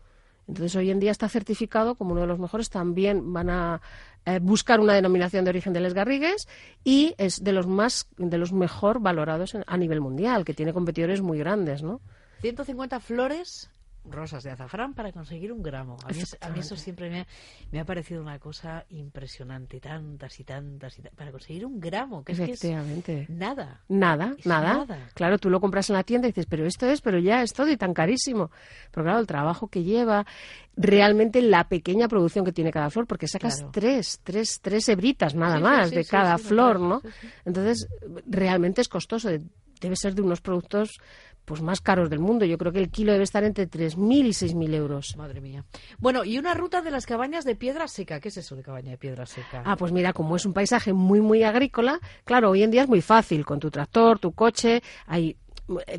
Entonces, 0.48 0.76
hoy 0.76 0.90
en 0.90 1.00
día 1.00 1.12
está 1.12 1.30
certificado 1.30 1.94
como 1.94 2.14
uno 2.14 2.22
de 2.22 2.28
los 2.28 2.40
mejores. 2.40 2.72
También 2.72 3.34
van 3.34 3.52
a 3.52 3.82
eh, 4.26 4.40
buscar 4.40 4.80
una 4.80 4.96
denominación 4.96 5.46
de 5.46 5.50
origen 5.52 5.74
de 5.74 5.80
Les 5.80 5.94
Garrigues 5.94 6.48
y 6.84 7.14
es 7.20 7.44
de 7.44 7.54
los 7.54 7.68
más, 7.68 8.08
de 8.18 8.38
los 8.40 8.52
mejor 8.52 9.00
valorados 9.00 9.56
a 9.64 9.78
nivel 9.78 10.02
mundial, 10.02 10.46
que 10.46 10.56
tiene 10.56 10.74
competidores 10.74 11.22
muy 11.22 11.38
grandes, 11.38 11.84
¿no? 11.84 12.02
150 12.42 13.00
flores 13.00 13.70
rosas 14.06 14.44
de 14.44 14.52
azafrán 14.52 14.94
para 14.94 15.12
conseguir 15.12 15.52
un 15.52 15.62
gramo. 15.62 15.98
A 16.04 16.50
mí, 16.50 16.60
eso 16.60 16.76
siempre 16.76 17.26
me 17.72 17.80
ha, 17.80 17.86
parecido 17.86 18.22
una 18.22 18.40
cosa 18.40 18.86
impresionante, 18.90 19.80
tantas 19.80 20.40
y 20.40 20.44
tantas 20.44 20.98
y 20.98 21.02
para 21.02 21.32
conseguir 21.32 21.66
un 21.66 21.80
gramo, 21.80 22.24
que 22.24 22.34
es 22.34 22.60
que 22.60 23.28
nada. 23.30 23.82
Nada, 23.88 24.36
nada. 24.46 25.10
Claro, 25.14 25.38
tú 25.38 25.50
lo 25.50 25.60
compras 25.60 25.90
en 25.90 25.96
la 25.96 26.04
tienda 26.04 26.28
y 26.28 26.32
dices, 26.32 26.46
pero 26.46 26.66
esto 26.66 26.88
es, 26.88 27.02
pero 27.02 27.20
ya 27.20 27.42
es 27.42 27.54
todo 27.54 27.70
y 27.70 27.78
tan 27.78 27.94
carísimo. 27.94 28.52
Pero 28.92 29.04
claro, 29.06 29.20
el 29.20 29.28
trabajo 29.28 29.68
que 29.68 29.84
lleva, 29.84 30.26
realmente 30.76 31.42
la 31.42 31.68
pequeña 31.68 32.08
producción 32.08 32.46
que 32.46 32.52
tiene 32.52 32.72
cada 32.72 32.90
flor, 32.90 33.06
porque 33.06 33.28
sacas 33.28 33.66
tres, 33.72 34.22
tres, 34.24 34.60
tres 34.62 34.88
hebritas 34.90 35.36
nada 35.36 35.60
más 35.60 35.92
de 35.92 36.06
cada 36.06 36.38
flor, 36.38 36.80
¿no? 36.80 37.02
Entonces, 37.46 37.88
realmente 38.26 38.82
es 38.82 38.88
costoso. 38.88 39.30
Debe 39.80 39.96
ser 39.96 40.14
de 40.14 40.22
unos 40.22 40.42
productos 40.42 41.00
pues 41.50 41.64
más 41.64 41.82
caros 41.82 42.12
del 42.12 42.20
mundo. 42.20 42.46
Yo 42.46 42.60
creo 42.60 42.72
que 42.72 42.78
el 42.78 42.92
kilo 42.92 43.12
debe 43.12 43.24
estar 43.24 43.44
entre 43.44 43.68
3.000 43.68 44.28
y 44.28 44.30
6.000 44.30 44.76
euros. 44.76 45.18
Madre 45.18 45.42
mía. 45.42 45.66
Bueno, 45.98 46.24
y 46.24 46.38
una 46.38 46.54
ruta 46.54 46.84
de 46.84 46.92
las 46.92 47.08
cabañas 47.08 47.44
de 47.44 47.56
piedra 47.56 47.88
seca. 47.88 48.20
¿Qué 48.20 48.28
es 48.28 48.38
eso 48.38 48.56
de 48.56 48.62
cabaña 48.62 48.92
de 48.92 49.00
piedra 49.00 49.26
seca? 49.26 49.64
Ah, 49.66 49.76
pues 49.76 49.92
mira, 49.92 50.14
como 50.14 50.36
es 50.36 50.46
un 50.46 50.54
paisaje 50.54 50.94
muy, 50.94 51.22
muy 51.22 51.42
agrícola, 51.42 52.00
claro, 52.24 52.52
hoy 52.52 52.62
en 52.62 52.70
día 52.70 52.84
es 52.84 52.88
muy 52.88 53.02
fácil. 53.02 53.46
Con 53.46 53.60
tu 53.60 53.72
tractor, 53.72 54.20
tu 54.20 54.34
coche, 54.34 54.84
hay 55.08 55.38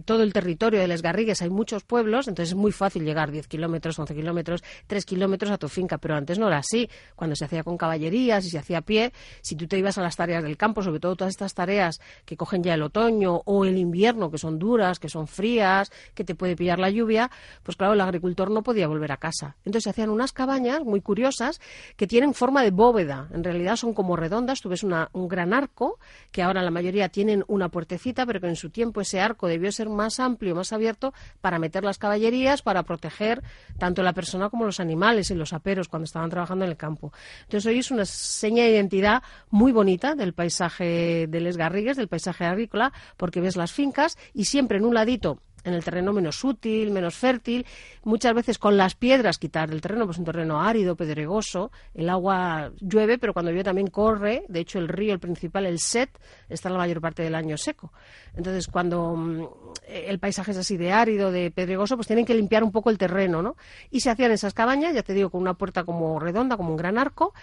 todo 0.04 0.22
el 0.22 0.32
territorio 0.32 0.80
de 0.80 0.88
Les 0.88 1.02
Garrigues 1.02 1.42
hay 1.42 1.50
muchos 1.50 1.84
pueblos, 1.84 2.28
entonces 2.28 2.50
es 2.50 2.56
muy 2.56 2.72
fácil 2.72 3.04
llegar 3.04 3.30
10 3.30 3.46
kilómetros, 3.46 3.98
11 3.98 4.14
kilómetros, 4.14 4.62
3 4.86 5.04
kilómetros 5.04 5.50
a 5.50 5.58
tu 5.58 5.68
finca, 5.68 5.98
pero 5.98 6.16
antes 6.16 6.38
no 6.38 6.48
era 6.48 6.58
así. 6.58 6.88
Cuando 7.14 7.36
se 7.36 7.44
hacía 7.44 7.62
con 7.62 7.76
caballerías 7.76 8.44
y 8.44 8.50
se 8.50 8.58
hacía 8.58 8.78
a 8.78 8.82
pie, 8.82 9.12
si 9.40 9.56
tú 9.56 9.66
te 9.66 9.78
ibas 9.78 9.98
a 9.98 10.02
las 10.02 10.16
tareas 10.16 10.42
del 10.42 10.56
campo, 10.56 10.82
sobre 10.82 11.00
todo 11.00 11.16
todas 11.16 11.32
estas 11.32 11.54
tareas 11.54 12.00
que 12.24 12.36
cogen 12.36 12.62
ya 12.62 12.74
el 12.74 12.82
otoño 12.82 13.42
o 13.44 13.64
el 13.64 13.78
invierno, 13.78 14.30
que 14.30 14.38
son 14.38 14.58
duras, 14.58 14.98
que 14.98 15.08
son 15.08 15.26
frías, 15.26 15.90
que 16.14 16.24
te 16.24 16.34
puede 16.34 16.56
pillar 16.56 16.78
la 16.78 16.90
lluvia, 16.90 17.30
pues 17.62 17.76
claro, 17.76 17.94
el 17.94 18.00
agricultor 18.00 18.50
no 18.50 18.62
podía 18.62 18.88
volver 18.88 19.12
a 19.12 19.16
casa. 19.16 19.56
Entonces 19.64 19.84
se 19.84 19.90
hacían 19.90 20.10
unas 20.10 20.32
cabañas 20.32 20.84
muy 20.84 21.00
curiosas 21.00 21.60
que 21.96 22.06
tienen 22.06 22.34
forma 22.34 22.62
de 22.62 22.70
bóveda. 22.70 23.28
En 23.32 23.44
realidad 23.44 23.76
son 23.76 23.94
como 23.94 24.16
redondas, 24.16 24.60
tú 24.60 24.68
ves 24.68 24.82
un 24.82 25.28
gran 25.28 25.54
arco, 25.54 25.98
que 26.32 26.42
ahora 26.42 26.62
la 26.62 26.70
mayoría 26.70 27.08
tienen 27.08 27.44
una 27.46 27.68
puertecita, 27.68 28.26
pero 28.26 28.40
que 28.40 28.48
en 28.48 28.56
su 28.56 28.70
tiempo 28.70 29.00
ese 29.00 29.20
arco 29.20 29.46
de 29.46 29.59
debió 29.60 29.72
ser 29.72 29.88
más 29.90 30.18
amplio, 30.18 30.54
más 30.54 30.72
abierto 30.72 31.12
para 31.40 31.58
meter 31.58 31.84
las 31.84 31.98
caballerías, 31.98 32.62
para 32.62 32.82
proteger 32.82 33.42
tanto 33.78 34.02
la 34.02 34.14
persona 34.14 34.48
como 34.48 34.64
los 34.64 34.80
animales 34.80 35.30
y 35.30 35.34
los 35.34 35.52
aperos 35.52 35.88
cuando 35.88 36.04
estaban 36.04 36.30
trabajando 36.30 36.64
en 36.64 36.70
el 36.70 36.76
campo. 36.76 37.12
Entonces 37.42 37.70
hoy 37.70 37.78
es 37.78 37.90
una 37.90 38.06
seña 38.06 38.64
de 38.64 38.70
identidad 38.70 39.22
muy 39.50 39.72
bonita 39.72 40.14
del 40.14 40.32
paisaje 40.32 41.26
de 41.28 41.40
Les 41.40 41.56
Garrigues, 41.56 41.96
del 41.96 42.08
paisaje 42.08 42.44
agrícola, 42.44 42.92
porque 43.16 43.40
ves 43.40 43.56
las 43.56 43.72
fincas 43.72 44.16
y 44.32 44.46
siempre 44.46 44.78
en 44.78 44.86
un 44.86 44.94
ladito 44.94 45.40
en 45.64 45.74
el 45.74 45.84
terreno 45.84 46.12
menos 46.12 46.42
útil, 46.44 46.90
menos 46.90 47.16
fértil, 47.16 47.66
muchas 48.04 48.34
veces 48.34 48.58
con 48.58 48.76
las 48.76 48.94
piedras 48.94 49.38
quitar 49.38 49.70
el 49.70 49.80
terreno, 49.80 50.06
pues 50.06 50.18
un 50.18 50.24
terreno 50.24 50.60
árido, 50.60 50.96
pedregoso, 50.96 51.70
el 51.94 52.08
agua 52.08 52.72
llueve, 52.80 53.18
pero 53.18 53.32
cuando 53.32 53.50
llueve 53.50 53.64
también 53.64 53.88
corre, 53.88 54.44
de 54.48 54.60
hecho 54.60 54.78
el 54.78 54.88
río, 54.88 55.12
el 55.12 55.20
principal, 55.20 55.66
el 55.66 55.78
Set, 55.78 56.10
está 56.48 56.70
la 56.70 56.78
mayor 56.78 57.00
parte 57.00 57.22
del 57.22 57.34
año 57.34 57.56
seco. 57.56 57.92
Entonces, 58.34 58.66
cuando 58.68 59.16
mm, 59.16 59.46
el 59.88 60.18
paisaje 60.18 60.52
es 60.52 60.56
así 60.56 60.76
de 60.76 60.92
árido, 60.92 61.30
de 61.32 61.50
pedregoso, 61.50 61.96
pues 61.96 62.06
tienen 62.06 62.24
que 62.24 62.34
limpiar 62.34 62.64
un 62.64 62.72
poco 62.72 62.90
el 62.90 62.98
terreno, 62.98 63.42
¿no? 63.42 63.56
Y 63.90 64.00
se 64.00 64.10
hacían 64.10 64.32
esas 64.32 64.54
cabañas, 64.54 64.94
ya 64.94 65.02
te 65.02 65.14
digo, 65.14 65.30
con 65.30 65.40
una 65.40 65.54
puerta 65.54 65.84
como 65.84 66.18
redonda, 66.20 66.56
como 66.56 66.70
un 66.70 66.76
gran 66.76 66.98
arco, 66.98 67.34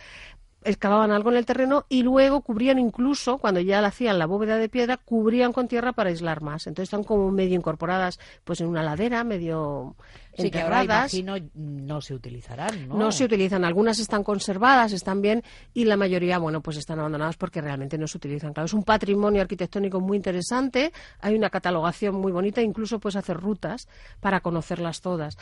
excavaban 0.68 1.12
algo 1.12 1.32
en 1.32 1.38
el 1.38 1.46
terreno 1.46 1.86
y 1.90 2.04
luego 2.04 2.42
cubrían 2.42 2.78
incluso, 2.78 3.38
cuando 3.38 3.60
ya 3.62 3.82
la 3.82 3.88
hacían 3.88 4.20
la 4.20 4.26
bóveda 4.26 4.58
de 4.58 4.70
piedra, 4.70 4.98
cubrían 4.98 5.54
con 5.54 5.68
tierra 5.68 5.94
para 5.94 6.10
aislar 6.10 6.42
más. 6.42 6.68
Entonces 6.68 6.88
están 6.88 7.04
como 7.04 7.32
medio 7.32 7.56
incorporadas 7.56 8.20
pues 8.44 8.62
en 8.62 8.68
una 8.68 8.84
ladera, 8.84 9.24
medio 9.24 9.96
Sí, 10.38 10.52
que 10.52 10.62
ahora 10.62 10.84
imagino 10.84 11.36
no 11.56 12.02
se 12.02 12.14
utilizarán, 12.14 12.88
¿no? 12.88 12.98
No 12.98 13.12
se 13.12 13.26
utilizan. 13.26 13.66
Algunas 13.66 14.00
están 14.00 14.24
conservadas, 14.24 14.94
están 14.94 15.22
bien, 15.22 15.44
y 15.74 15.86
la 15.86 15.98
mayoría, 15.98 16.38
bueno, 16.38 16.62
pues 16.62 16.78
están 16.78 17.00
abandonadas 17.00 17.38
porque 17.38 17.62
realmente 17.62 17.98
no 17.98 18.08
se 18.08 18.18
utilizan. 18.18 18.54
Claro, 18.54 18.66
es 18.66 18.74
un 18.74 18.84
patrimonio 18.84 19.42
arquitectónico 19.42 20.00
muy 20.00 20.18
interesante, 20.18 20.92
hay 21.20 21.36
una 21.36 21.50
catalogación 21.50 22.16
muy 22.16 22.32
bonita, 22.32 22.62
incluso 22.62 23.00
puedes 23.00 23.16
hacer 23.16 23.38
rutas 23.38 23.88
para 24.20 24.42
conocerlas 24.42 25.02
todas. 25.02 25.38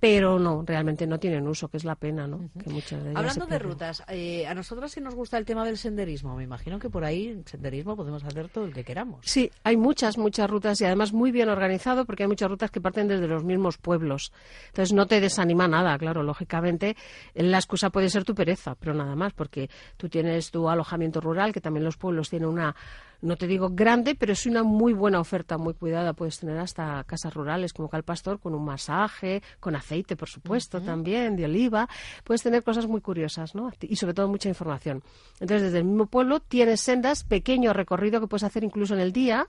Pero 0.00 0.38
no, 0.38 0.62
realmente 0.64 1.06
no 1.06 1.18
tienen 1.18 1.46
uso, 1.48 1.68
que 1.68 1.76
es 1.76 1.84
la 1.84 1.96
pena, 1.96 2.26
¿no? 2.26 2.50
que 2.62 2.70
muchas 2.70 3.02
de 3.02 3.12
Hablando 3.16 3.46
de 3.46 3.58
rutas, 3.58 4.04
eh, 4.08 4.46
a 4.46 4.54
nosotros 4.54 4.92
sí 4.92 5.00
nos 5.00 5.14
gusta 5.14 5.38
el 5.38 5.44
tema 5.44 5.64
del 5.64 5.76
senderismo. 5.76 6.36
Me 6.36 6.44
imagino 6.44 6.78
que 6.78 6.88
por 6.88 7.04
ahí, 7.04 7.42
senderismo, 7.46 7.96
podemos 7.96 8.22
hacer 8.24 8.48
todo 8.48 8.64
el 8.64 8.72
que 8.72 8.84
queramos. 8.84 9.20
Sí, 9.24 9.50
hay 9.64 9.76
muchas, 9.76 10.16
muchas 10.16 10.48
rutas 10.48 10.80
y 10.80 10.84
además 10.84 11.12
muy 11.12 11.32
bien 11.32 11.48
organizado 11.48 12.04
porque 12.04 12.22
hay 12.22 12.28
muchas 12.28 12.48
rutas 12.48 12.70
que 12.70 12.80
parten 12.80 13.08
desde 13.08 13.26
los 13.26 13.42
mismos 13.42 13.76
pueblos. 13.78 14.32
Entonces 14.68 14.92
no 14.92 15.06
te 15.06 15.20
desanima 15.20 15.68
nada, 15.68 15.96
claro, 15.98 16.22
lógicamente. 16.22 16.96
La 17.34 17.58
excusa 17.58 17.90
puede 17.90 18.08
ser 18.08 18.24
tu 18.24 18.34
pereza, 18.34 18.74
pero 18.74 18.94
nada 18.94 19.16
más, 19.16 19.32
porque 19.32 19.68
tú 19.96 20.08
tienes 20.08 20.50
tu 20.50 20.68
alojamiento 20.68 21.20
rural, 21.20 21.52
que 21.52 21.60
también 21.60 21.84
los 21.84 21.96
pueblos 21.96 22.30
tienen 22.30 22.48
una 22.48 22.74
no 23.20 23.36
te 23.36 23.46
digo 23.46 23.70
grande, 23.70 24.14
pero 24.14 24.32
es 24.32 24.46
una 24.46 24.62
muy 24.62 24.92
buena 24.92 25.20
oferta, 25.20 25.58
muy 25.58 25.74
cuidada. 25.74 26.12
Puedes 26.12 26.38
tener 26.38 26.58
hasta 26.58 27.02
casas 27.04 27.34
rurales 27.34 27.72
como 27.72 27.88
Calpastor, 27.88 28.38
con 28.38 28.54
un 28.54 28.64
masaje, 28.64 29.42
con 29.60 29.74
aceite, 29.74 30.16
por 30.16 30.28
supuesto, 30.28 30.80
también, 30.80 31.36
de 31.36 31.44
oliva. 31.44 31.88
Puedes 32.24 32.42
tener 32.42 32.62
cosas 32.62 32.86
muy 32.86 33.00
curiosas, 33.00 33.54
¿no? 33.54 33.72
Y 33.80 33.96
sobre 33.96 34.14
todo 34.14 34.28
mucha 34.28 34.48
información. 34.48 35.02
Entonces, 35.40 35.62
desde 35.62 35.78
el 35.78 35.84
mismo 35.84 36.06
pueblo 36.06 36.40
tienes 36.40 36.80
sendas, 36.80 37.24
pequeño 37.24 37.72
recorrido 37.72 38.20
que 38.20 38.28
puedes 38.28 38.44
hacer 38.44 38.62
incluso 38.62 38.94
en 38.94 39.00
el 39.00 39.12
día 39.12 39.48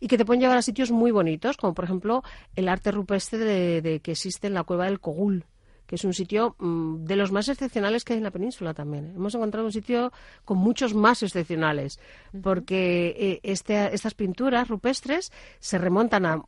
y 0.00 0.08
que 0.08 0.18
te 0.18 0.24
pueden 0.24 0.40
llevar 0.40 0.58
a 0.58 0.62
sitios 0.62 0.90
muy 0.90 1.10
bonitos, 1.10 1.56
como 1.56 1.74
por 1.74 1.84
ejemplo 1.84 2.22
el 2.56 2.68
arte 2.68 2.90
rupestre 2.90 3.38
de 3.38 4.00
que 4.00 4.12
existe 4.12 4.48
en 4.48 4.54
la 4.54 4.64
cueva 4.64 4.86
del 4.86 5.00
Cogul 5.00 5.44
que 5.94 5.98
es 5.98 6.04
un 6.04 6.12
sitio 6.12 6.56
mm, 6.58 7.04
de 7.04 7.14
los 7.14 7.30
más 7.30 7.48
excepcionales 7.48 8.04
que 8.04 8.14
hay 8.14 8.16
en 8.18 8.24
la 8.24 8.32
península 8.32 8.74
también. 8.74 9.12
Hemos 9.14 9.32
encontrado 9.36 9.66
un 9.66 9.72
sitio 9.72 10.12
con 10.44 10.58
muchos 10.58 10.92
más 10.92 11.22
excepcionales, 11.22 12.00
porque 12.42 13.14
eh, 13.16 13.40
este, 13.44 13.94
estas 13.94 14.14
pinturas 14.14 14.66
rupestres 14.66 15.30
se 15.60 15.78
remontan 15.78 16.26
a 16.26 16.42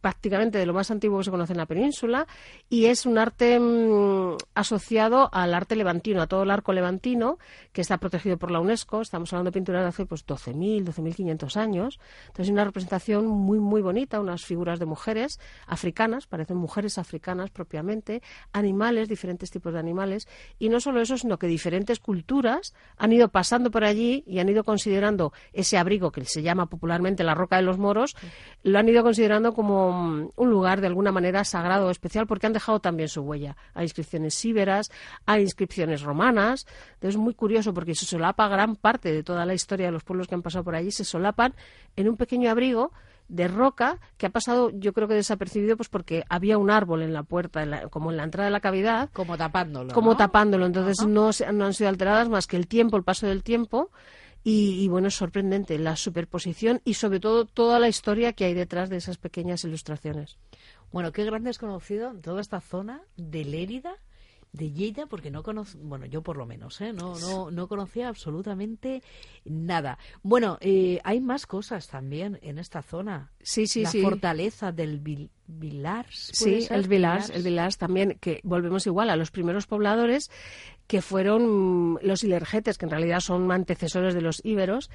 prácticamente 0.00 0.58
de 0.58 0.66
lo 0.66 0.74
más 0.74 0.90
antiguo 0.90 1.18
que 1.18 1.24
se 1.24 1.30
conoce 1.30 1.52
en 1.52 1.58
la 1.58 1.66
península 1.66 2.26
y 2.68 2.86
es 2.86 3.06
un 3.06 3.18
arte 3.18 3.58
mm, 3.58 4.36
asociado 4.54 5.28
al 5.32 5.54
arte 5.54 5.76
levantino, 5.76 6.22
a 6.22 6.26
todo 6.26 6.42
el 6.42 6.50
arco 6.50 6.72
levantino, 6.72 7.38
que 7.72 7.80
está 7.80 7.98
protegido 7.98 8.38
por 8.38 8.50
la 8.50 8.60
UNESCO. 8.60 9.00
Estamos 9.00 9.32
hablando 9.32 9.50
de 9.50 9.54
pinturas 9.54 9.82
de 9.82 9.88
hace 9.88 10.06
pues 10.06 10.26
12.000, 10.26 10.84
12.500 10.84 11.56
años. 11.56 12.00
Entonces, 12.22 12.46
es 12.46 12.52
una 12.52 12.64
representación 12.64 13.26
muy, 13.26 13.58
muy 13.58 13.82
bonita, 13.82 14.20
unas 14.20 14.44
figuras 14.44 14.78
de 14.78 14.86
mujeres 14.86 15.38
africanas, 15.66 16.26
parecen 16.26 16.56
mujeres 16.56 16.98
africanas 16.98 17.50
propiamente, 17.50 18.22
animales, 18.52 19.08
diferentes 19.08 19.50
tipos 19.50 19.72
de 19.72 19.78
animales. 19.78 20.28
Y 20.58 20.68
no 20.68 20.80
solo 20.80 21.00
eso, 21.00 21.16
sino 21.16 21.38
que 21.38 21.46
diferentes 21.46 22.00
culturas 22.00 22.74
han 22.96 23.12
ido 23.12 23.28
pasando 23.28 23.70
por 23.70 23.84
allí 23.84 24.24
y 24.26 24.38
han 24.38 24.48
ido 24.48 24.64
considerando 24.64 25.32
ese 25.52 25.78
abrigo 25.78 26.10
que 26.10 26.24
se 26.24 26.42
llama 26.42 26.66
popularmente 26.66 27.24
la 27.24 27.34
Roca 27.34 27.56
de 27.56 27.62
los 27.62 27.78
Moros, 27.78 28.16
lo 28.62 28.78
han 28.78 28.88
ido 28.88 29.02
considerando 29.02 29.52
como 29.52 29.89
un 29.90 30.50
lugar 30.50 30.80
de 30.80 30.86
alguna 30.86 31.12
manera 31.12 31.44
sagrado 31.44 31.86
o 31.86 31.90
especial 31.90 32.26
porque 32.26 32.46
han 32.46 32.52
dejado 32.52 32.80
también 32.80 33.08
su 33.08 33.22
huella. 33.22 33.56
Hay 33.74 33.84
inscripciones 33.84 34.34
síberas, 34.34 34.90
hay 35.26 35.42
inscripciones 35.42 36.02
romanas. 36.02 36.66
Entonces 36.94 37.16
es 37.16 37.20
muy 37.20 37.34
curioso 37.34 37.74
porque 37.74 37.94
se 37.94 38.06
solapa 38.06 38.48
gran 38.48 38.76
parte 38.76 39.12
de 39.12 39.22
toda 39.22 39.44
la 39.44 39.54
historia 39.54 39.86
de 39.86 39.92
los 39.92 40.04
pueblos 40.04 40.28
que 40.28 40.34
han 40.34 40.42
pasado 40.42 40.64
por 40.64 40.74
allí, 40.74 40.90
se 40.90 41.04
solapan 41.04 41.54
en 41.96 42.08
un 42.08 42.16
pequeño 42.16 42.50
abrigo 42.50 42.92
de 43.30 43.46
roca 43.46 43.98
que 44.18 44.26
ha 44.26 44.30
pasado, 44.30 44.70
yo 44.74 44.92
creo 44.92 45.06
que 45.06 45.14
desapercibido, 45.14 45.76
pues 45.76 45.88
porque 45.88 46.24
había 46.28 46.58
un 46.58 46.70
árbol 46.70 47.02
en 47.02 47.12
la 47.12 47.22
puerta, 47.22 47.88
como 47.88 48.10
en 48.10 48.16
la 48.16 48.24
entrada 48.24 48.46
de 48.46 48.50
la 48.50 48.60
cavidad. 48.60 49.08
Como 49.12 49.38
tapándolo. 49.38 49.94
Como 49.94 50.16
tapándolo. 50.16 50.66
Entonces 50.66 51.06
no, 51.06 51.30
no 51.52 51.64
han 51.64 51.74
sido 51.74 51.88
alteradas 51.88 52.28
más 52.28 52.46
que 52.46 52.56
el 52.56 52.66
tiempo, 52.66 52.96
el 52.96 53.04
paso 53.04 53.26
del 53.26 53.42
tiempo. 53.44 53.90
Y, 54.42 54.88
bueno, 54.88 55.08
es 55.08 55.14
sorprendente 55.14 55.78
la 55.78 55.96
superposición 55.96 56.80
y 56.84 56.94
sobre 56.94 57.20
todo 57.20 57.44
toda 57.44 57.78
la 57.78 57.88
historia 57.88 58.32
que 58.32 58.46
hay 58.46 58.54
detrás 58.54 58.88
de 58.88 58.96
esas 58.96 59.18
pequeñas 59.18 59.64
ilustraciones. 59.64 60.38
Bueno, 60.92 61.12
qué 61.12 61.24
grande 61.24 61.50
es 61.50 61.58
conocido 61.58 62.14
toda 62.14 62.40
esta 62.40 62.60
zona 62.60 63.02
de 63.16 63.44
Lérida, 63.44 63.96
de 64.52 64.72
Lleida, 64.72 65.06
porque 65.06 65.30
no 65.30 65.42
conozco, 65.42 65.78
bueno, 65.82 66.06
yo 66.06 66.22
por 66.22 66.36
lo 66.36 66.46
menos, 66.46 66.80
¿eh? 66.80 66.92
no, 66.92 67.18
no, 67.18 67.50
no 67.50 67.68
conocía 67.68 68.08
absolutamente 68.08 69.02
nada. 69.44 69.98
Bueno, 70.22 70.58
eh, 70.60 71.00
hay 71.04 71.20
más 71.20 71.46
cosas 71.46 71.86
también 71.88 72.38
en 72.42 72.58
esta 72.58 72.82
zona. 72.82 73.30
Sí, 73.42 73.66
sí, 73.66 73.82
la 73.82 73.90
sí. 73.90 74.02
fortaleza 74.02 74.72
del 74.72 75.00
Vilars. 75.46 76.30
Sí, 76.32 76.66
el 76.70 76.88
Vilars, 76.88 77.30
el 77.30 77.42
Vilars 77.42 77.78
también, 77.78 78.18
que 78.20 78.40
volvemos 78.44 78.86
igual 78.86 79.10
a 79.10 79.16
los 79.16 79.30
primeros 79.30 79.66
pobladores 79.66 80.30
que 80.90 81.02
fueron 81.02 81.92
mm, 81.92 81.98
los 82.02 82.24
ilergetes, 82.24 82.76
que 82.76 82.84
en 82.84 82.90
realidad 82.90 83.20
son 83.20 83.52
antecesores 83.52 84.12
de 84.12 84.22
los 84.22 84.44
íberos, 84.44 84.90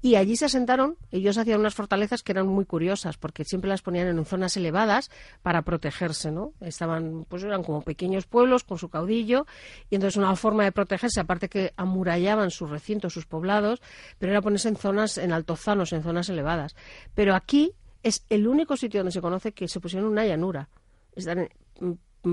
y 0.00 0.14
allí 0.14 0.36
se 0.36 0.44
asentaron, 0.44 0.96
ellos 1.10 1.38
hacían 1.38 1.58
unas 1.58 1.74
fortalezas 1.74 2.22
que 2.22 2.30
eran 2.30 2.46
muy 2.46 2.64
curiosas, 2.64 3.16
porque 3.16 3.44
siempre 3.44 3.68
las 3.68 3.82
ponían 3.82 4.06
en 4.06 4.24
zonas 4.24 4.56
elevadas 4.56 5.10
para 5.42 5.62
protegerse, 5.62 6.30
¿no? 6.30 6.52
Estaban, 6.60 7.26
pues 7.28 7.42
eran 7.42 7.64
como 7.64 7.82
pequeños 7.82 8.26
pueblos 8.26 8.62
con 8.62 8.78
su 8.78 8.90
caudillo, 8.90 9.44
y 9.90 9.96
entonces 9.96 10.16
una 10.16 10.36
forma 10.36 10.62
de 10.62 10.70
protegerse, 10.70 11.18
aparte 11.18 11.48
que 11.48 11.72
amurallaban 11.76 12.52
sus 12.52 12.70
recintos, 12.70 13.12
sus 13.12 13.26
poblados, 13.26 13.82
pero 14.20 14.30
era 14.30 14.42
ponerse 14.42 14.68
en 14.68 14.76
zonas, 14.76 15.18
en 15.18 15.32
altozanos, 15.32 15.92
en 15.92 16.04
zonas 16.04 16.28
elevadas. 16.28 16.76
Pero 17.16 17.34
aquí 17.34 17.74
es 18.02 18.24
el 18.28 18.46
único 18.46 18.76
sitio 18.76 19.00
donde 19.00 19.12
se 19.12 19.20
conoce 19.20 19.52
que 19.52 19.68
se 19.68 19.80
pusieron 19.80 20.10
una 20.10 20.24
llanura. 20.24 20.68
Están 21.14 21.48
mm, 21.80 21.92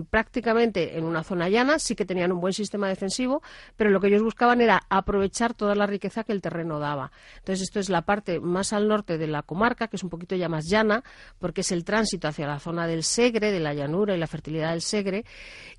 prácticamente 0.09 0.97
en 0.97 1.05
una 1.05 1.23
zona 1.23 1.49
llana, 1.49 1.79
sí 1.79 1.95
que 1.95 2.05
tenían 2.05 2.31
un 2.31 2.41
buen 2.41 2.53
sistema 2.53 2.89
defensivo, 2.89 3.41
pero 3.75 3.89
lo 3.89 4.01
que 4.01 4.07
ellos 4.07 4.21
buscaban 4.21 4.59
era 4.59 4.81
aprovechar 4.89 5.53
toda 5.53 5.75
la 5.75 5.85
riqueza 5.85 6.23
que 6.23 6.33
el 6.33 6.41
terreno 6.41 6.79
daba. 6.79 7.11
Entonces, 7.37 7.63
esto 7.63 7.79
es 7.79 7.89
la 7.89 8.01
parte 8.01 8.39
más 8.39 8.73
al 8.73 8.87
norte 8.87 9.17
de 9.17 9.27
la 9.27 9.43
comarca, 9.43 9.87
que 9.87 9.95
es 9.95 10.03
un 10.03 10.09
poquito 10.09 10.35
ya 10.35 10.49
más 10.49 10.67
llana, 10.67 11.03
porque 11.39 11.61
es 11.61 11.71
el 11.71 11.85
tránsito 11.85 12.27
hacia 12.27 12.47
la 12.47 12.59
zona 12.59 12.85
del 12.85 13.03
Segre, 13.03 13.51
de 13.51 13.59
la 13.59 13.73
llanura 13.73 14.15
y 14.15 14.19
la 14.19 14.27
fertilidad 14.27 14.71
del 14.71 14.81
Segre, 14.81 15.23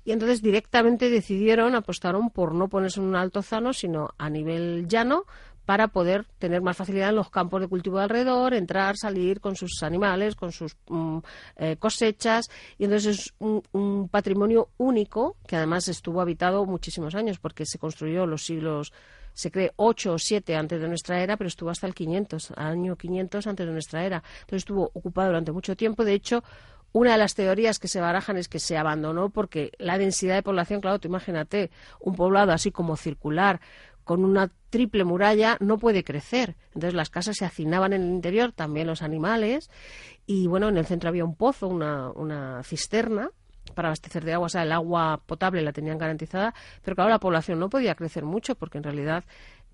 y 0.03 0.11
entonces 0.11 0.41
directamente 0.41 1.09
decidieron, 1.09 1.75
apostaron 1.75 2.31
por 2.31 2.55
no 2.55 2.67
ponerse 2.67 2.99
en 2.99 3.07
un 3.07 3.15
alto 3.15 3.43
zano, 3.43 3.73
sino 3.73 4.09
a 4.17 4.29
nivel 4.29 4.87
llano, 4.87 5.25
para 5.69 5.89
poder 5.89 6.25
tener 6.39 6.63
más 6.63 6.75
facilidad 6.75 7.09
en 7.09 7.17
los 7.17 7.29
campos 7.29 7.61
de 7.61 7.67
cultivo 7.67 7.99
de 7.99 8.05
alrededor, 8.05 8.55
entrar, 8.55 8.97
salir 8.97 9.39
con 9.39 9.55
sus 9.55 9.83
animales, 9.83 10.33
con 10.33 10.51
sus 10.51 10.75
mm, 10.87 11.19
eh, 11.57 11.75
cosechas. 11.77 12.49
Y 12.79 12.85
entonces 12.85 13.19
es 13.19 13.33
un, 13.37 14.09
patrimonio 14.09 14.69
único 14.79 15.35
que 15.45 15.57
además 15.57 15.87
estuvo 15.87 16.21
habitado 16.21 16.65
muchísimos 16.65 17.13
años 17.13 17.37
porque 17.37 17.67
se 17.67 17.77
construyó 17.77 18.25
los 18.25 18.45
siglos 18.45 18.93
se 19.31 19.51
cree 19.51 19.71
8 19.75 20.13
o 20.13 20.17
7 20.17 20.55
antes 20.55 20.81
de 20.81 20.87
nuestra 20.87 21.21
era, 21.21 21.37
pero 21.37 21.47
estuvo 21.47 21.69
hasta 21.69 21.85
el 21.85 21.93
500, 21.93 22.53
año 22.57 22.95
500 22.95 23.45
antes 23.45 23.67
de 23.67 23.71
nuestra 23.71 24.03
era. 24.03 24.23
Entonces 24.39 24.63
estuvo 24.63 24.89
ocupado 24.95 25.27
durante 25.27 25.51
mucho 25.51 25.77
tiempo. 25.77 26.03
De 26.03 26.13
hecho, 26.13 26.43
una 26.91 27.11
de 27.11 27.19
las 27.19 27.35
teorías 27.35 27.77
que 27.77 27.87
se 27.87 28.01
barajan 28.01 28.37
es 28.37 28.47
que 28.47 28.59
se 28.59 28.75
abandonó 28.75 29.29
porque 29.29 29.71
la 29.77 29.99
densidad 29.99 30.35
de 30.35 30.41
población, 30.41 30.81
claro, 30.81 30.97
tú 30.97 31.07
imagínate, 31.07 31.69
un 31.99 32.15
poblado 32.15 32.51
así 32.51 32.71
como 32.71 32.97
circular, 32.97 33.61
con 34.09 34.25
una 34.25 34.49
triple 34.71 35.03
muralla 35.03 35.55
no 35.59 35.77
puede 35.77 36.03
crecer. 36.03 36.55
Entonces 36.69 36.95
las 36.95 37.11
casas 37.11 37.37
se 37.37 37.45
hacinaban 37.45 37.93
en 37.93 38.01
el 38.01 38.09
interior, 38.09 38.51
también 38.51 38.87
los 38.87 39.03
animales, 39.03 39.69
y 40.25 40.47
bueno, 40.47 40.67
en 40.67 40.77
el 40.77 40.87
centro 40.87 41.09
había 41.09 41.23
un 41.23 41.35
pozo, 41.35 41.67
una, 41.67 42.09
una 42.09 42.63
cisterna 42.63 43.29
para 43.75 43.89
abastecer 43.89 44.25
de 44.25 44.33
agua, 44.33 44.47
o 44.47 44.49
sea, 44.49 44.63
el 44.63 44.71
agua 44.71 45.21
potable 45.23 45.61
la 45.61 45.73
tenían 45.73 45.99
garantizada, 45.99 46.55
pero 46.83 46.95
claro, 46.95 47.11
la 47.11 47.19
población 47.19 47.59
no 47.59 47.69
podía 47.69 47.93
crecer 47.93 48.25
mucho 48.25 48.55
porque 48.55 48.79
en 48.79 48.85
realidad... 48.85 49.25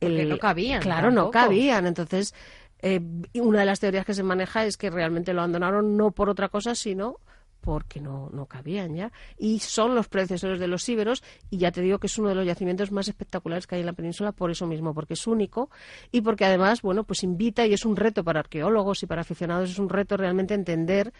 El, 0.01 0.27
no 0.27 0.37
cabían. 0.37 0.81
Claro, 0.81 1.11
no 1.11 1.31
cabían. 1.31 1.87
Entonces, 1.87 2.35
eh, 2.79 2.99
una 3.35 3.61
de 3.61 3.65
las 3.65 3.79
teorías 3.79 4.05
que 4.05 4.13
se 4.13 4.23
maneja 4.23 4.65
es 4.65 4.75
que 4.75 4.89
realmente 4.89 5.31
lo 5.31 5.39
abandonaron 5.39 5.95
no 5.95 6.11
por 6.11 6.29
otra 6.29 6.49
cosa, 6.49 6.75
sino 6.75 7.21
porque 7.65 7.99
no, 7.99 8.29
no 8.31 8.45
cabían 8.45 8.95
ya. 8.95 9.11
Y 9.37 9.59
son 9.59 9.95
los 9.95 10.07
predecesores 10.07 10.59
de 10.59 10.67
los 10.67 10.87
íberos 10.87 11.23
y 11.49 11.57
ya 11.57 11.71
te 11.71 11.81
digo 11.81 11.97
que 11.97 12.07
es 12.07 12.17
uno 12.19 12.29
de 12.29 12.35
los 12.35 12.45
yacimientos 12.45 12.91
más 12.91 13.07
espectaculares 13.07 13.65
que 13.65 13.75
hay 13.75 13.81
en 13.81 13.87
la 13.87 13.93
península 13.93 14.31
por 14.31 14.51
eso 14.51 14.67
mismo, 14.67 14.93
porque 14.93 15.15
es 15.15 15.25
único 15.25 15.69
y 16.11 16.21
porque 16.21 16.45
además, 16.45 16.83
bueno, 16.83 17.03
pues 17.03 17.23
invita 17.23 17.65
y 17.65 17.73
es 17.73 17.83
un 17.83 17.95
reto 17.95 18.23
para 18.23 18.39
arqueólogos 18.39 19.01
y 19.01 19.07
para 19.07 19.21
aficionados, 19.21 19.71
es 19.71 19.79
un 19.79 19.89
reto 19.89 20.15
realmente 20.15 20.53
entender 20.53 21.11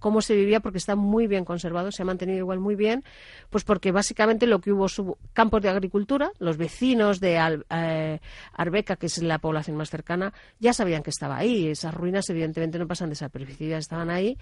cómo 0.00 0.20
se 0.20 0.34
vivía 0.34 0.58
porque 0.58 0.78
está 0.78 0.96
muy 0.96 1.28
bien 1.28 1.44
conservado, 1.44 1.92
se 1.92 2.02
ha 2.02 2.04
mantenido 2.04 2.38
igual 2.38 2.58
muy 2.58 2.74
bien, 2.74 3.04
pues 3.48 3.62
porque 3.62 3.92
básicamente 3.92 4.48
lo 4.48 4.60
que 4.60 4.72
hubo 4.72 4.88
su 4.88 5.16
campos 5.32 5.62
de 5.62 5.68
agricultura, 5.68 6.32
los 6.40 6.56
vecinos 6.56 7.20
de 7.20 7.38
eh, 7.70 8.20
Arbeca, 8.52 8.96
que 8.96 9.06
es 9.06 9.22
la 9.22 9.38
población 9.38 9.76
más 9.76 9.90
cercana, 9.90 10.34
ya 10.58 10.72
sabían 10.72 11.04
que 11.04 11.10
estaba 11.10 11.36
ahí. 11.36 11.68
Esas 11.68 11.94
ruinas 11.94 12.28
evidentemente 12.28 12.78
no 12.78 12.88
pasan 12.88 13.10
desapercibidas, 13.10 13.80
estaban 13.80 14.10
ahí, 14.10 14.36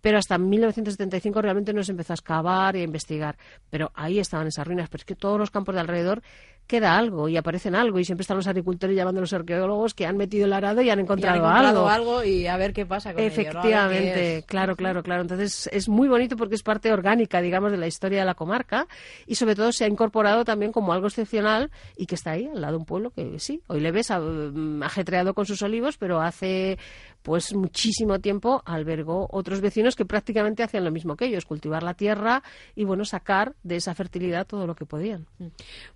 pero 0.00 0.18
hasta 0.18 0.38
1975 1.04 1.42
realmente 1.42 1.72
no 1.72 1.82
se 1.82 1.92
empezó 1.92 2.12
a 2.12 2.14
excavar 2.14 2.76
y 2.76 2.80
a 2.80 2.84
investigar. 2.84 3.36
Pero 3.70 3.90
ahí 3.94 4.18
estaban 4.18 4.46
esas 4.46 4.66
ruinas, 4.66 4.88
pero 4.88 5.00
es 5.00 5.04
que 5.04 5.16
todos 5.16 5.38
los 5.38 5.50
campos 5.50 5.74
de 5.74 5.80
alrededor 5.80 6.22
queda 6.66 6.96
algo 6.96 7.28
y 7.28 7.36
aparecen 7.36 7.74
algo 7.74 7.98
y 7.98 8.04
siempre 8.04 8.22
están 8.22 8.36
los 8.36 8.46
agricultores 8.46 8.96
llamando 8.96 9.20
a 9.20 9.22
los 9.22 9.32
arqueólogos 9.32 9.94
que 9.94 10.06
han 10.06 10.16
metido 10.16 10.46
el 10.46 10.52
arado 10.52 10.80
y 10.82 10.90
han 10.90 11.00
encontrado, 11.00 11.46
algo. 11.46 12.24
y 12.24 12.46
a 12.46 12.56
ver 12.56 12.72
qué 12.72 12.86
pasa 12.86 13.12
con 13.12 13.22
Efectivamente, 13.22 14.44
claro, 14.46 14.76
claro, 14.76 15.02
claro. 15.02 15.22
Entonces 15.22 15.68
es 15.72 15.88
muy 15.88 16.08
bonito 16.08 16.36
porque 16.36 16.54
es 16.54 16.62
parte 16.62 16.92
orgánica, 16.92 17.40
digamos, 17.40 17.70
de 17.70 17.76
la 17.76 17.86
historia 17.86 18.20
de 18.20 18.24
la 18.24 18.34
comarca 18.34 18.86
y 19.26 19.34
sobre 19.34 19.54
todo 19.54 19.72
se 19.72 19.84
ha 19.84 19.88
incorporado 19.88 20.44
también 20.44 20.72
como 20.72 20.92
algo 20.92 21.06
excepcional 21.06 21.70
y 21.96 22.06
que 22.06 22.14
está 22.14 22.32
ahí 22.32 22.46
al 22.46 22.60
lado 22.60 22.74
de 22.74 22.78
un 22.78 22.86
pueblo 22.86 23.10
que 23.10 23.38
sí, 23.38 23.60
hoy 23.66 23.80
le 23.80 23.92
ves 23.92 24.10
mm, 24.10 24.82
ajetreado 24.82 25.34
con 25.34 25.46
sus 25.46 25.60
olivos, 25.62 25.96
pero 25.98 26.20
hace 26.20 26.78
pues 27.24 27.54
muchísimo 27.54 28.20
tiempo 28.20 28.62
albergó 28.66 29.26
otros 29.30 29.62
vecinos 29.62 29.96
que 29.96 30.04
prácticamente 30.04 30.62
hacían 30.62 30.84
lo 30.84 30.90
mismo 30.90 31.16
que 31.16 31.24
ellos, 31.24 31.46
cultivar 31.46 31.82
la 31.82 31.94
tierra 31.94 32.42
y 32.74 32.84
bueno, 32.84 33.06
sacar 33.06 33.54
de 33.62 33.76
esa 33.76 33.94
fertilidad 33.94 34.46
todo 34.46 34.66
lo 34.66 34.74
que 34.74 34.84
podían. 34.84 35.26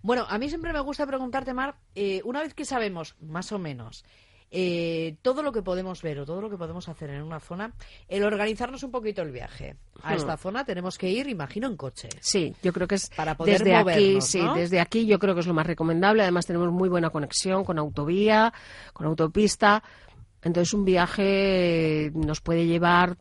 Bueno, 0.01 0.25
a 0.27 0.39
mí 0.39 0.49
siempre 0.59 0.73
me 0.73 0.81
gusta 0.81 1.07
preguntarte, 1.07 1.55
Mar, 1.55 1.77
eh, 1.95 2.21
una 2.25 2.43
vez 2.43 2.53
que 2.53 2.65
sabemos 2.65 3.15
más 3.21 3.53
o 3.53 3.61
menos 3.61 4.05
eh, 4.51 5.15
todo 5.23 5.45
lo 5.45 5.53
que 5.53 5.63
podemos 5.63 6.03
ver 6.03 6.19
o 6.19 6.27
todo 6.27 6.41
lo 6.41 6.51
que 6.51 6.57
podemos 6.57 6.89
hacer 6.89 7.11
en 7.11 7.23
una 7.23 7.39
zona, 7.39 7.73
el 8.09 8.25
organizarnos 8.25 8.83
un 8.83 8.91
poquito 8.91 9.23
el 9.23 9.31
viaje 9.31 9.77
a 10.03 10.17
esta 10.17 10.35
hmm. 10.35 10.39
zona 10.39 10.65
tenemos 10.65 10.99
que 10.99 11.09
ir, 11.11 11.29
imagino, 11.29 11.69
en 11.69 11.77
coche. 11.77 12.09
Sí, 12.21 12.53
yo 12.61 12.73
creo 12.73 12.89
que 12.89 12.97
es 12.97 13.09
para 13.11 13.37
poder 13.37 13.61
desde 13.61 13.77
aquí, 13.77 14.21
sí, 14.21 14.41
desde 14.57 14.81
aquí 14.81 15.07
yo 15.07 15.21
creo 15.21 15.35
que 15.35 15.43
es 15.43 15.47
lo 15.47 15.55
más 15.55 15.67
recomendable. 15.67 16.23
Además 16.23 16.45
tenemos 16.45 16.73
muy 16.73 16.89
buena 16.89 17.11
conexión 17.11 17.63
con 17.63 17.79
autovía, 17.79 18.53
con 18.93 19.07
autopista. 19.07 19.81
Entonces 20.43 20.75
un 20.75 20.85
viaje 20.85 22.11
nos 22.15 22.41
puede 22.41 22.67
llevar 22.67 23.17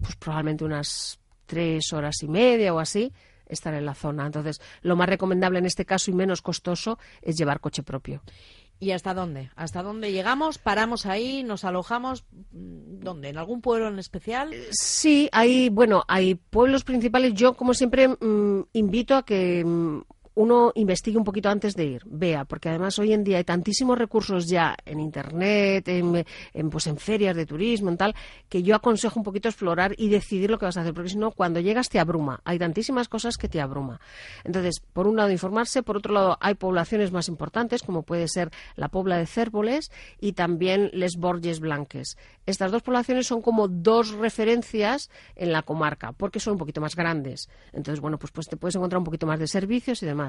pues 0.00 0.16
probablemente 0.16 0.64
unas 0.64 1.20
tres 1.46 1.92
horas 1.92 2.16
y 2.22 2.28
media 2.28 2.74
o 2.74 2.80
así 2.80 3.12
estar 3.54 3.74
en 3.74 3.86
la 3.86 3.94
zona. 3.94 4.26
Entonces, 4.26 4.60
lo 4.82 4.96
más 4.96 5.08
recomendable 5.08 5.58
en 5.58 5.66
este 5.66 5.84
caso 5.84 6.10
y 6.10 6.14
menos 6.14 6.42
costoso 6.42 6.98
es 7.20 7.36
llevar 7.36 7.60
coche 7.60 7.82
propio. 7.82 8.22
¿Y 8.82 8.90
hasta 8.90 9.14
dónde? 9.14 9.48
¿Hasta 9.54 9.84
dónde 9.84 10.10
llegamos? 10.10 10.58
¿Paramos 10.58 11.06
ahí? 11.06 11.44
¿Nos 11.44 11.64
alojamos? 11.64 12.24
¿Dónde? 12.50 13.28
¿En 13.28 13.38
algún 13.38 13.60
pueblo 13.60 13.86
en 13.86 14.00
especial? 14.00 14.52
Sí, 14.72 15.28
hay, 15.30 15.68
bueno, 15.68 16.02
hay 16.08 16.34
pueblos 16.34 16.82
principales. 16.82 17.34
Yo, 17.34 17.54
como 17.54 17.74
siempre, 17.74 18.08
mm, 18.08 18.64
invito 18.72 19.14
a 19.14 19.24
que 19.24 19.64
mm, 19.64 20.00
uno 20.34 20.72
investigue 20.74 21.18
un 21.18 21.24
poquito 21.24 21.48
antes 21.48 21.74
de 21.74 21.84
ir, 21.84 22.02
vea, 22.06 22.44
porque 22.44 22.68
además 22.68 22.98
hoy 22.98 23.12
en 23.12 23.24
día 23.24 23.38
hay 23.38 23.44
tantísimos 23.44 23.98
recursos 23.98 24.48
ya 24.48 24.76
en 24.84 25.00
internet, 25.00 25.86
en, 25.88 26.24
pues 26.70 26.86
en 26.86 26.96
ferias 26.96 27.36
de 27.36 27.46
turismo, 27.46 27.90
en 27.90 27.96
tal, 27.96 28.14
que 28.48 28.62
yo 28.62 28.74
aconsejo 28.74 29.20
un 29.20 29.24
poquito 29.24 29.48
explorar 29.48 29.94
y 29.98 30.08
decidir 30.08 30.50
lo 30.50 30.58
que 30.58 30.64
vas 30.64 30.76
a 30.76 30.80
hacer, 30.80 30.94
porque 30.94 31.10
si 31.10 31.18
no, 31.18 31.32
cuando 31.32 31.60
llegas 31.60 31.88
te 31.88 31.98
abruma. 31.98 32.40
Hay 32.44 32.58
tantísimas 32.58 33.08
cosas 33.08 33.36
que 33.36 33.48
te 33.48 33.60
abruma. 33.60 34.00
Entonces, 34.44 34.82
por 34.92 35.06
un 35.06 35.16
lado 35.16 35.30
informarse, 35.30 35.82
por 35.82 35.96
otro 35.96 36.14
lado 36.14 36.38
hay 36.40 36.54
poblaciones 36.54 37.12
más 37.12 37.28
importantes, 37.28 37.82
como 37.82 38.02
puede 38.02 38.28
ser 38.28 38.50
la 38.76 38.88
Pobla 38.88 39.18
de 39.18 39.26
Cérvoles 39.26 39.90
y 40.20 40.32
también 40.32 40.90
Les 40.92 41.16
Borges 41.16 41.60
Blanques. 41.60 42.16
Estas 42.46 42.72
dos 42.72 42.82
poblaciones 42.82 43.26
son 43.26 43.42
como 43.42 43.68
dos 43.68 44.10
referencias 44.10 45.10
en 45.36 45.52
la 45.52 45.62
comarca, 45.62 46.12
porque 46.12 46.40
son 46.40 46.54
un 46.54 46.58
poquito 46.58 46.80
más 46.80 46.96
grandes. 46.96 47.48
Entonces, 47.72 48.00
bueno, 48.00 48.18
pues, 48.18 48.32
pues 48.32 48.48
te 48.48 48.56
puedes 48.56 48.74
encontrar 48.74 48.98
un 48.98 49.04
poquito 49.04 49.26
más 49.26 49.38
de 49.38 49.46
servicios 49.46 50.02
y 50.02 50.06
demás. 50.06 50.21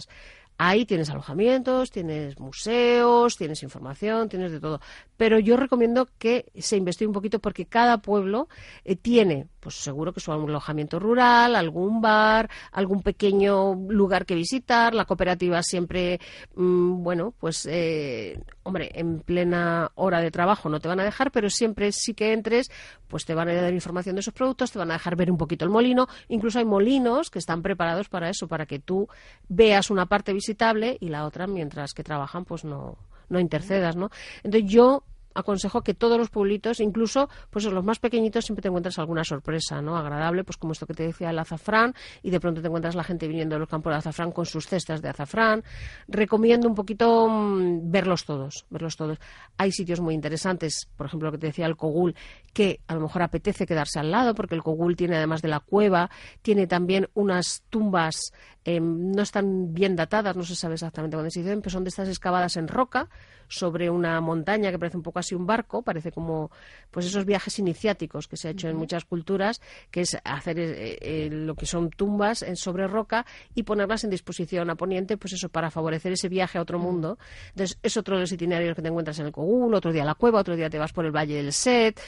Ahí 0.58 0.86
tienes 0.86 1.10
alojamientos, 1.10 1.90
tienes 1.90 2.40
museos, 2.40 3.38
tienes 3.38 3.64
información, 3.64 4.30
tienes 4.30 4.52
de 4.52 4.60
todo. 4.60 4.80
Pero 5.18 5.40
yo 5.40 5.58
recomiendo 5.58 6.08
que 6.20 6.46
se 6.56 6.78
investigue 6.78 7.08
un 7.08 7.14
poquito 7.14 7.40
porque 7.40 7.66
cada 7.66 7.98
pueblo 7.98 8.48
eh, 8.86 8.96
tiene, 8.96 9.48
pues 9.60 9.76
seguro 9.76 10.14
que 10.14 10.20
su 10.20 10.32
alojamiento 10.32 11.00
rural, 11.00 11.56
algún 11.56 12.02
bar, 12.02 12.50
algún 12.72 13.02
pequeño 13.02 13.74
lugar 13.74 14.26
que 14.26 14.36
visitar. 14.36 14.94
La 14.94 15.06
cooperativa 15.06 15.64
siempre, 15.64 16.20
mm, 16.56 17.02
bueno, 17.02 17.34
pues, 17.40 17.66
eh, 17.66 18.40
hombre, 18.62 18.92
en 18.94 19.22
plena 19.22 19.92
hora 19.96 20.22
de 20.22 20.30
trabajo 20.30 20.70
no 20.70 20.80
te 20.80 20.88
van 20.88 21.00
a 21.00 21.04
dejar, 21.04 21.32
pero 21.32 21.50
siempre 21.50 21.92
sí 21.92 22.14
que 22.14 22.32
entres, 22.32 22.70
pues 23.08 23.26
te 23.26 23.34
van 23.34 23.50
a 23.50 23.54
dar 23.54 23.74
información 23.74 24.16
de 24.16 24.22
esos 24.22 24.34
productos, 24.34 24.72
te 24.72 24.80
van 24.80 24.92
a 24.92 24.96
dejar 24.96 25.16
ver 25.16 25.32
un 25.32 25.38
poquito 25.38 25.66
el 25.66 25.72
molino. 25.72 26.08
Incluso 26.28 26.60
hay 26.60 26.66
molinos 26.66 27.32
que 27.32 27.40
están 27.40 27.62
preparados 27.62 28.08
para 28.08 28.30
eso, 28.30 28.48
para 28.48 28.66
que 28.66 28.80
tú 28.80 29.08
veas 29.48 29.83
una 29.90 30.06
parte 30.06 30.34
visitable 30.34 30.98
y 31.00 31.10
la 31.10 31.26
otra, 31.26 31.48
mientras 31.48 31.94
que 31.94 32.04
trabajan, 32.04 32.46
pues 32.46 32.64
no, 32.64 32.98
no 33.30 33.40
intercedas, 33.40 33.96
¿no? 33.96 34.10
Entonces 34.44 34.70
yo 34.72 35.04
aconsejo 35.34 35.82
que 35.82 35.94
todos 35.94 36.18
los 36.18 36.30
pueblitos, 36.30 36.80
incluso 36.80 37.30
pues 37.50 37.66
los 37.66 37.84
más 37.84 38.00
pequeñitos, 38.00 38.46
siempre 38.46 38.62
te 38.62 38.68
encuentras 38.68 39.00
alguna 39.00 39.24
sorpresa, 39.24 39.82
¿no? 39.82 39.98
Agradable, 39.98 40.44
pues 40.44 40.58
como 40.58 40.74
esto 40.74 40.86
que 40.86 40.94
te 40.94 41.04
decía 41.04 41.30
el 41.30 41.40
azafrán, 41.40 41.94
y 42.22 42.30
de 42.30 42.40
pronto 42.40 42.62
te 42.62 42.68
encuentras 42.68 42.96
la 42.96 43.04
gente 43.04 43.28
viniendo 43.28 43.56
de 43.56 43.60
los 43.60 43.70
campos 43.70 43.92
de 43.92 43.98
azafrán 43.98 44.32
con 44.32 44.46
sus 44.46 44.68
cestas 44.68 45.02
de 45.02 45.10
azafrán. 45.10 45.64
Recomiendo 46.08 46.68
un 46.68 46.76
poquito 46.76 47.28
mm, 47.30 47.92
verlos 47.92 48.26
todos, 48.26 48.66
verlos 48.70 48.96
todos. 48.96 49.18
Hay 49.58 49.72
sitios 49.72 50.00
muy 50.00 50.14
interesantes, 50.14 50.88
por 50.96 51.08
ejemplo, 51.08 51.28
lo 51.28 51.34
que 51.34 51.40
te 51.40 51.48
decía 51.48 51.66
el 51.66 51.76
Cogul, 51.76 52.16
que 52.54 52.80
a 52.88 52.96
lo 52.96 53.02
mejor 53.02 53.24
apetece 53.24 53.66
quedarse 53.66 54.00
al 54.00 54.12
lado, 54.12 54.36
porque 54.36 54.56
el 54.56 54.64
Cogul 54.64 54.96
tiene 54.96 55.18
además 55.18 55.42
de 55.42 55.48
la 55.50 55.60
cueva, 55.60 56.10
tiene 56.42 56.68
también 56.68 57.10
unas 57.14 57.64
tumbas 57.70 58.32
Em, 58.66 59.12
no 59.12 59.22
están 59.22 59.74
bien 59.74 59.96
datadas, 59.96 60.38
no 60.38 60.44
se 60.44 60.56
sabe 60.56 60.76
exactamente 60.76 61.18
cuándo 61.18 61.30
se 61.30 61.42
hicieron, 61.42 61.62
pero 61.62 61.72
son 61.72 61.84
de 61.84 61.90
estas 61.90 62.08
excavadas 62.08 62.56
en 62.56 62.70
roca 62.70 63.10
sobre 63.50 63.90
una 63.90 64.22
montaña 64.22 64.72
que 64.72 64.80
parece 64.80 64.96
un 64.96 65.04
poco 65.04 65.20
así 65.24 65.36
un 65.36 65.46
barco, 65.46 65.82
parece 65.82 66.12
como 66.12 66.52
pues 66.92 67.06
esos 67.06 67.26
viajes 67.26 67.58
iniciáticos 67.60 68.28
que 68.28 68.38
se 68.38 68.48
ha 68.48 68.52
hecho 68.52 68.70
en 68.70 68.76
muchas 68.76 69.06
culturas, 69.06 69.62
que 69.90 70.02
es 70.02 70.18
hacer 70.24 70.60
eh, 70.60 70.98
eh, 71.02 71.30
lo 71.32 71.56
que 71.56 71.66
son 71.66 71.90
tumbas 71.90 72.44
en 72.44 72.56
sobre 72.56 72.88
roca 72.88 73.26
y 73.56 73.64
ponerlas 73.64 74.04
en 74.04 74.10
disposición 74.10 74.70
a 74.70 74.76
poniente, 74.76 75.18
pues 75.18 75.34
eso 75.34 75.50
para 75.50 75.72
favorecer 75.72 76.12
ese 76.14 76.30
viaje 76.30 76.58
a 76.58 76.62
otro 76.62 76.80
mundo. 76.80 77.18
Entonces 77.50 77.78
es 77.82 77.98
otro 77.98 78.16
de 78.16 78.22
los 78.22 78.32
itinerarios 78.32 78.76
que 78.76 78.82
te 78.82 78.90
encuentras 78.90 79.20
en 79.20 79.26
el 79.26 79.32
Cogul, 79.32 79.74
otro 79.74 79.92
día 79.92 80.06
la 80.06 80.16
cueva, 80.16 80.40
otro 80.40 80.56
día 80.56 80.70
te 80.70 80.78
vas 80.78 80.94
por 80.94 81.06
el 81.06 81.12
Valle 81.12 81.36
del 81.36 81.54
Set 81.54 82.00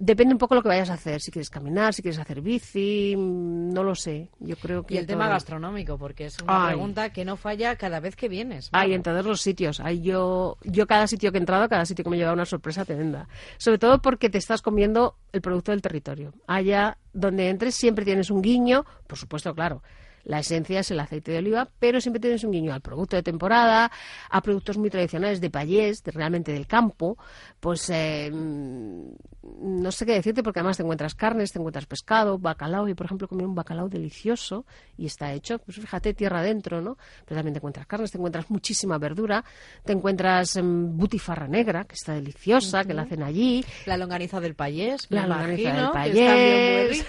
Depende 0.00 0.32
un 0.32 0.38
poco 0.38 0.54
lo 0.54 0.62
que 0.62 0.68
vayas 0.68 0.90
a 0.90 0.94
hacer, 0.94 1.20
si 1.20 1.32
quieres 1.32 1.50
caminar, 1.50 1.92
si 1.92 2.02
quieres 2.02 2.20
hacer 2.20 2.40
bici, 2.40 3.14
mm, 3.16 3.72
no 3.72 3.82
lo 3.82 3.96
sé. 3.96 4.30
Yo 4.38 4.56
creo 4.56 4.84
que 4.84 4.94
y 4.94 4.98
el 4.98 5.06
tema 5.06 5.28
gastronómico, 5.28 5.98
porque 5.98 6.26
es 6.26 6.40
una 6.40 6.68
pregunta 6.68 7.12
que 7.12 7.24
no 7.24 7.36
falla 7.36 7.74
cada 7.76 7.98
vez 7.98 8.14
que 8.14 8.28
vienes. 8.28 8.68
Hay 8.72 8.94
en 8.94 9.02
todos 9.02 9.26
los 9.26 9.40
sitios. 9.40 9.80
Hay 9.80 10.00
yo, 10.00 10.56
yo 10.62 10.86
cada 10.86 11.08
sitio 11.08 11.32
que 11.32 11.38
he 11.38 11.40
entrado, 11.40 11.68
cada 11.68 11.84
sitio 11.84 12.04
que 12.04 12.10
me 12.10 12.16
lleva 12.16 12.32
una 12.32 12.46
sorpresa 12.46 12.84
tremenda. 12.84 13.28
Sobre 13.56 13.78
todo 13.78 14.00
porque 14.00 14.30
te 14.30 14.38
estás 14.38 14.62
comiendo 14.62 15.16
el 15.32 15.40
producto 15.40 15.72
del 15.72 15.82
territorio. 15.82 16.32
Allá 16.46 16.98
donde 17.12 17.48
entres 17.48 17.74
siempre 17.74 18.04
tienes 18.04 18.30
un 18.30 18.40
guiño, 18.40 18.84
por 19.06 19.18
supuesto, 19.18 19.52
claro 19.54 19.82
la 20.28 20.40
esencia 20.40 20.80
es 20.80 20.90
el 20.90 21.00
aceite 21.00 21.32
de 21.32 21.38
oliva, 21.38 21.68
pero 21.78 22.00
siempre 22.02 22.20
tienes 22.20 22.44
un 22.44 22.52
guiño 22.52 22.74
al 22.74 22.82
producto 22.82 23.16
de 23.16 23.22
temporada, 23.22 23.90
a 24.30 24.40
productos 24.42 24.76
muy 24.76 24.90
tradicionales 24.90 25.40
de 25.40 25.48
payés, 25.48 26.04
de, 26.04 26.12
realmente 26.12 26.52
del 26.52 26.66
campo. 26.66 27.16
Pues 27.58 27.88
eh, 27.88 28.30
no 28.30 29.90
sé 29.90 30.04
qué 30.04 30.12
decirte, 30.12 30.42
porque 30.42 30.60
además 30.60 30.76
te 30.76 30.82
encuentras 30.82 31.14
carnes, 31.14 31.50
te 31.50 31.58
encuentras 31.58 31.86
pescado, 31.86 32.38
bacalao. 32.38 32.86
Yo, 32.86 32.94
por 32.94 33.06
ejemplo, 33.06 33.26
comí 33.26 33.42
un 33.42 33.54
bacalao 33.54 33.88
delicioso 33.88 34.66
y 34.98 35.06
está 35.06 35.32
hecho, 35.32 35.58
pues 35.60 35.78
fíjate, 35.78 36.12
tierra 36.12 36.40
adentro, 36.40 36.82
¿no? 36.82 36.98
Pero 37.24 37.38
también 37.38 37.54
te 37.54 37.58
encuentras 37.58 37.86
carnes, 37.86 38.10
te 38.10 38.18
encuentras 38.18 38.50
muchísima 38.50 38.98
verdura, 38.98 39.42
te 39.84 39.92
encuentras 39.92 40.56
em, 40.56 40.94
butifarra 40.94 41.48
negra, 41.48 41.84
que 41.84 41.94
está 41.94 42.12
deliciosa, 42.12 42.84
que 42.84 42.92
la 42.92 43.02
hacen 43.02 43.22
allí. 43.22 43.64
La 43.86 43.96
longaniza 43.96 44.40
del 44.40 44.54
payés, 44.54 45.06
la 45.08 45.26
longaniza 45.26 45.72
del 45.72 45.90
payés. 45.90 47.06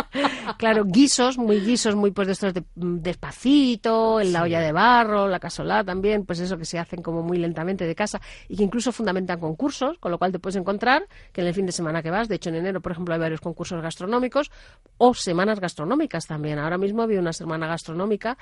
claro, 0.56 0.84
guisos, 0.84 1.36
muy 1.36 1.58
guisos, 1.58 1.96
muy 1.96 2.12
pues 2.12 2.28
de 2.28 2.32
estos 2.34 2.54
de 2.54 2.59
despacito, 2.74 4.20
en 4.20 4.32
la 4.32 4.42
olla 4.42 4.60
de 4.60 4.72
barro, 4.72 5.28
la 5.28 5.40
casolá 5.40 5.84
también, 5.84 6.24
pues 6.24 6.40
eso 6.40 6.58
que 6.58 6.64
se 6.64 6.78
hacen 6.78 7.02
como 7.02 7.22
muy 7.22 7.38
lentamente 7.38 7.86
de 7.86 7.94
casa 7.94 8.20
y 8.48 8.56
que 8.56 8.62
incluso 8.62 8.92
fundamentan 8.92 9.40
concursos, 9.40 9.98
con 9.98 10.10
lo 10.10 10.18
cual 10.18 10.32
te 10.32 10.38
puedes 10.38 10.56
encontrar 10.56 11.06
que 11.32 11.40
en 11.40 11.46
el 11.46 11.54
fin 11.54 11.66
de 11.66 11.72
semana 11.72 12.02
que 12.02 12.10
vas, 12.10 12.28
de 12.28 12.36
hecho 12.36 12.50
en 12.50 12.56
enero, 12.56 12.80
por 12.80 12.92
ejemplo, 12.92 13.14
hay 13.14 13.20
varios 13.20 13.40
concursos 13.40 13.80
gastronómicos 13.82 14.50
o 14.98 15.14
semanas 15.14 15.60
gastronómicas 15.60 16.26
también. 16.26 16.58
Ahora 16.58 16.78
mismo 16.78 17.02
había 17.02 17.20
una 17.20 17.32
semana 17.32 17.66
gastronómica 17.66 18.36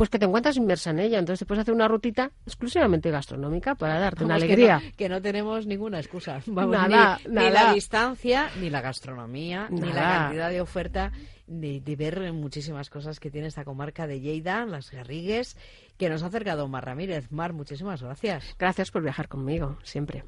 pues 0.00 0.08
que 0.08 0.18
te 0.18 0.24
encuentras 0.24 0.56
inmersa 0.56 0.92
en 0.92 0.98
ella. 0.98 1.18
Entonces 1.18 1.40
te 1.40 1.44
puedes 1.44 1.60
hacer 1.60 1.74
una 1.74 1.86
rutita 1.86 2.30
exclusivamente 2.46 3.10
gastronómica 3.10 3.74
para 3.74 3.98
darte 3.98 4.24
una 4.24 4.36
alegría. 4.36 4.80
Que 4.96 5.10
no, 5.10 5.20
tenemos 5.20 5.66
ninguna 5.66 6.00
excusa. 6.00 6.40
Vamos, 6.46 6.72
nada, 6.72 7.18
ni, 7.28 7.34
nada. 7.34 7.50
la 7.50 7.74
distancia, 7.74 8.48
ni 8.58 8.70
la 8.70 8.80
gastronomía, 8.80 9.68
ni 9.68 9.92
la 9.92 10.00
cantidad 10.00 10.48
de 10.48 10.62
oferta 10.62 11.12
de, 11.50 11.80
de 11.80 11.96
ver 11.96 12.32
muchísimas 12.32 12.88
cosas 12.88 13.20
que 13.20 13.30
tiene 13.30 13.48
esta 13.48 13.64
comarca 13.64 14.06
de 14.06 14.20
Lleida, 14.20 14.64
las 14.64 14.90
Garrigues, 14.90 15.56
que 15.98 16.08
nos 16.08 16.22
ha 16.22 16.26
acercado 16.26 16.68
Mar 16.68 16.86
Ramírez. 16.86 17.30
Mar, 17.30 17.52
muchísimas 17.52 18.02
gracias. 18.02 18.56
Gracias 18.58 18.90
por 18.90 19.02
viajar 19.02 19.28
conmigo, 19.28 19.76
siempre. 19.82 20.24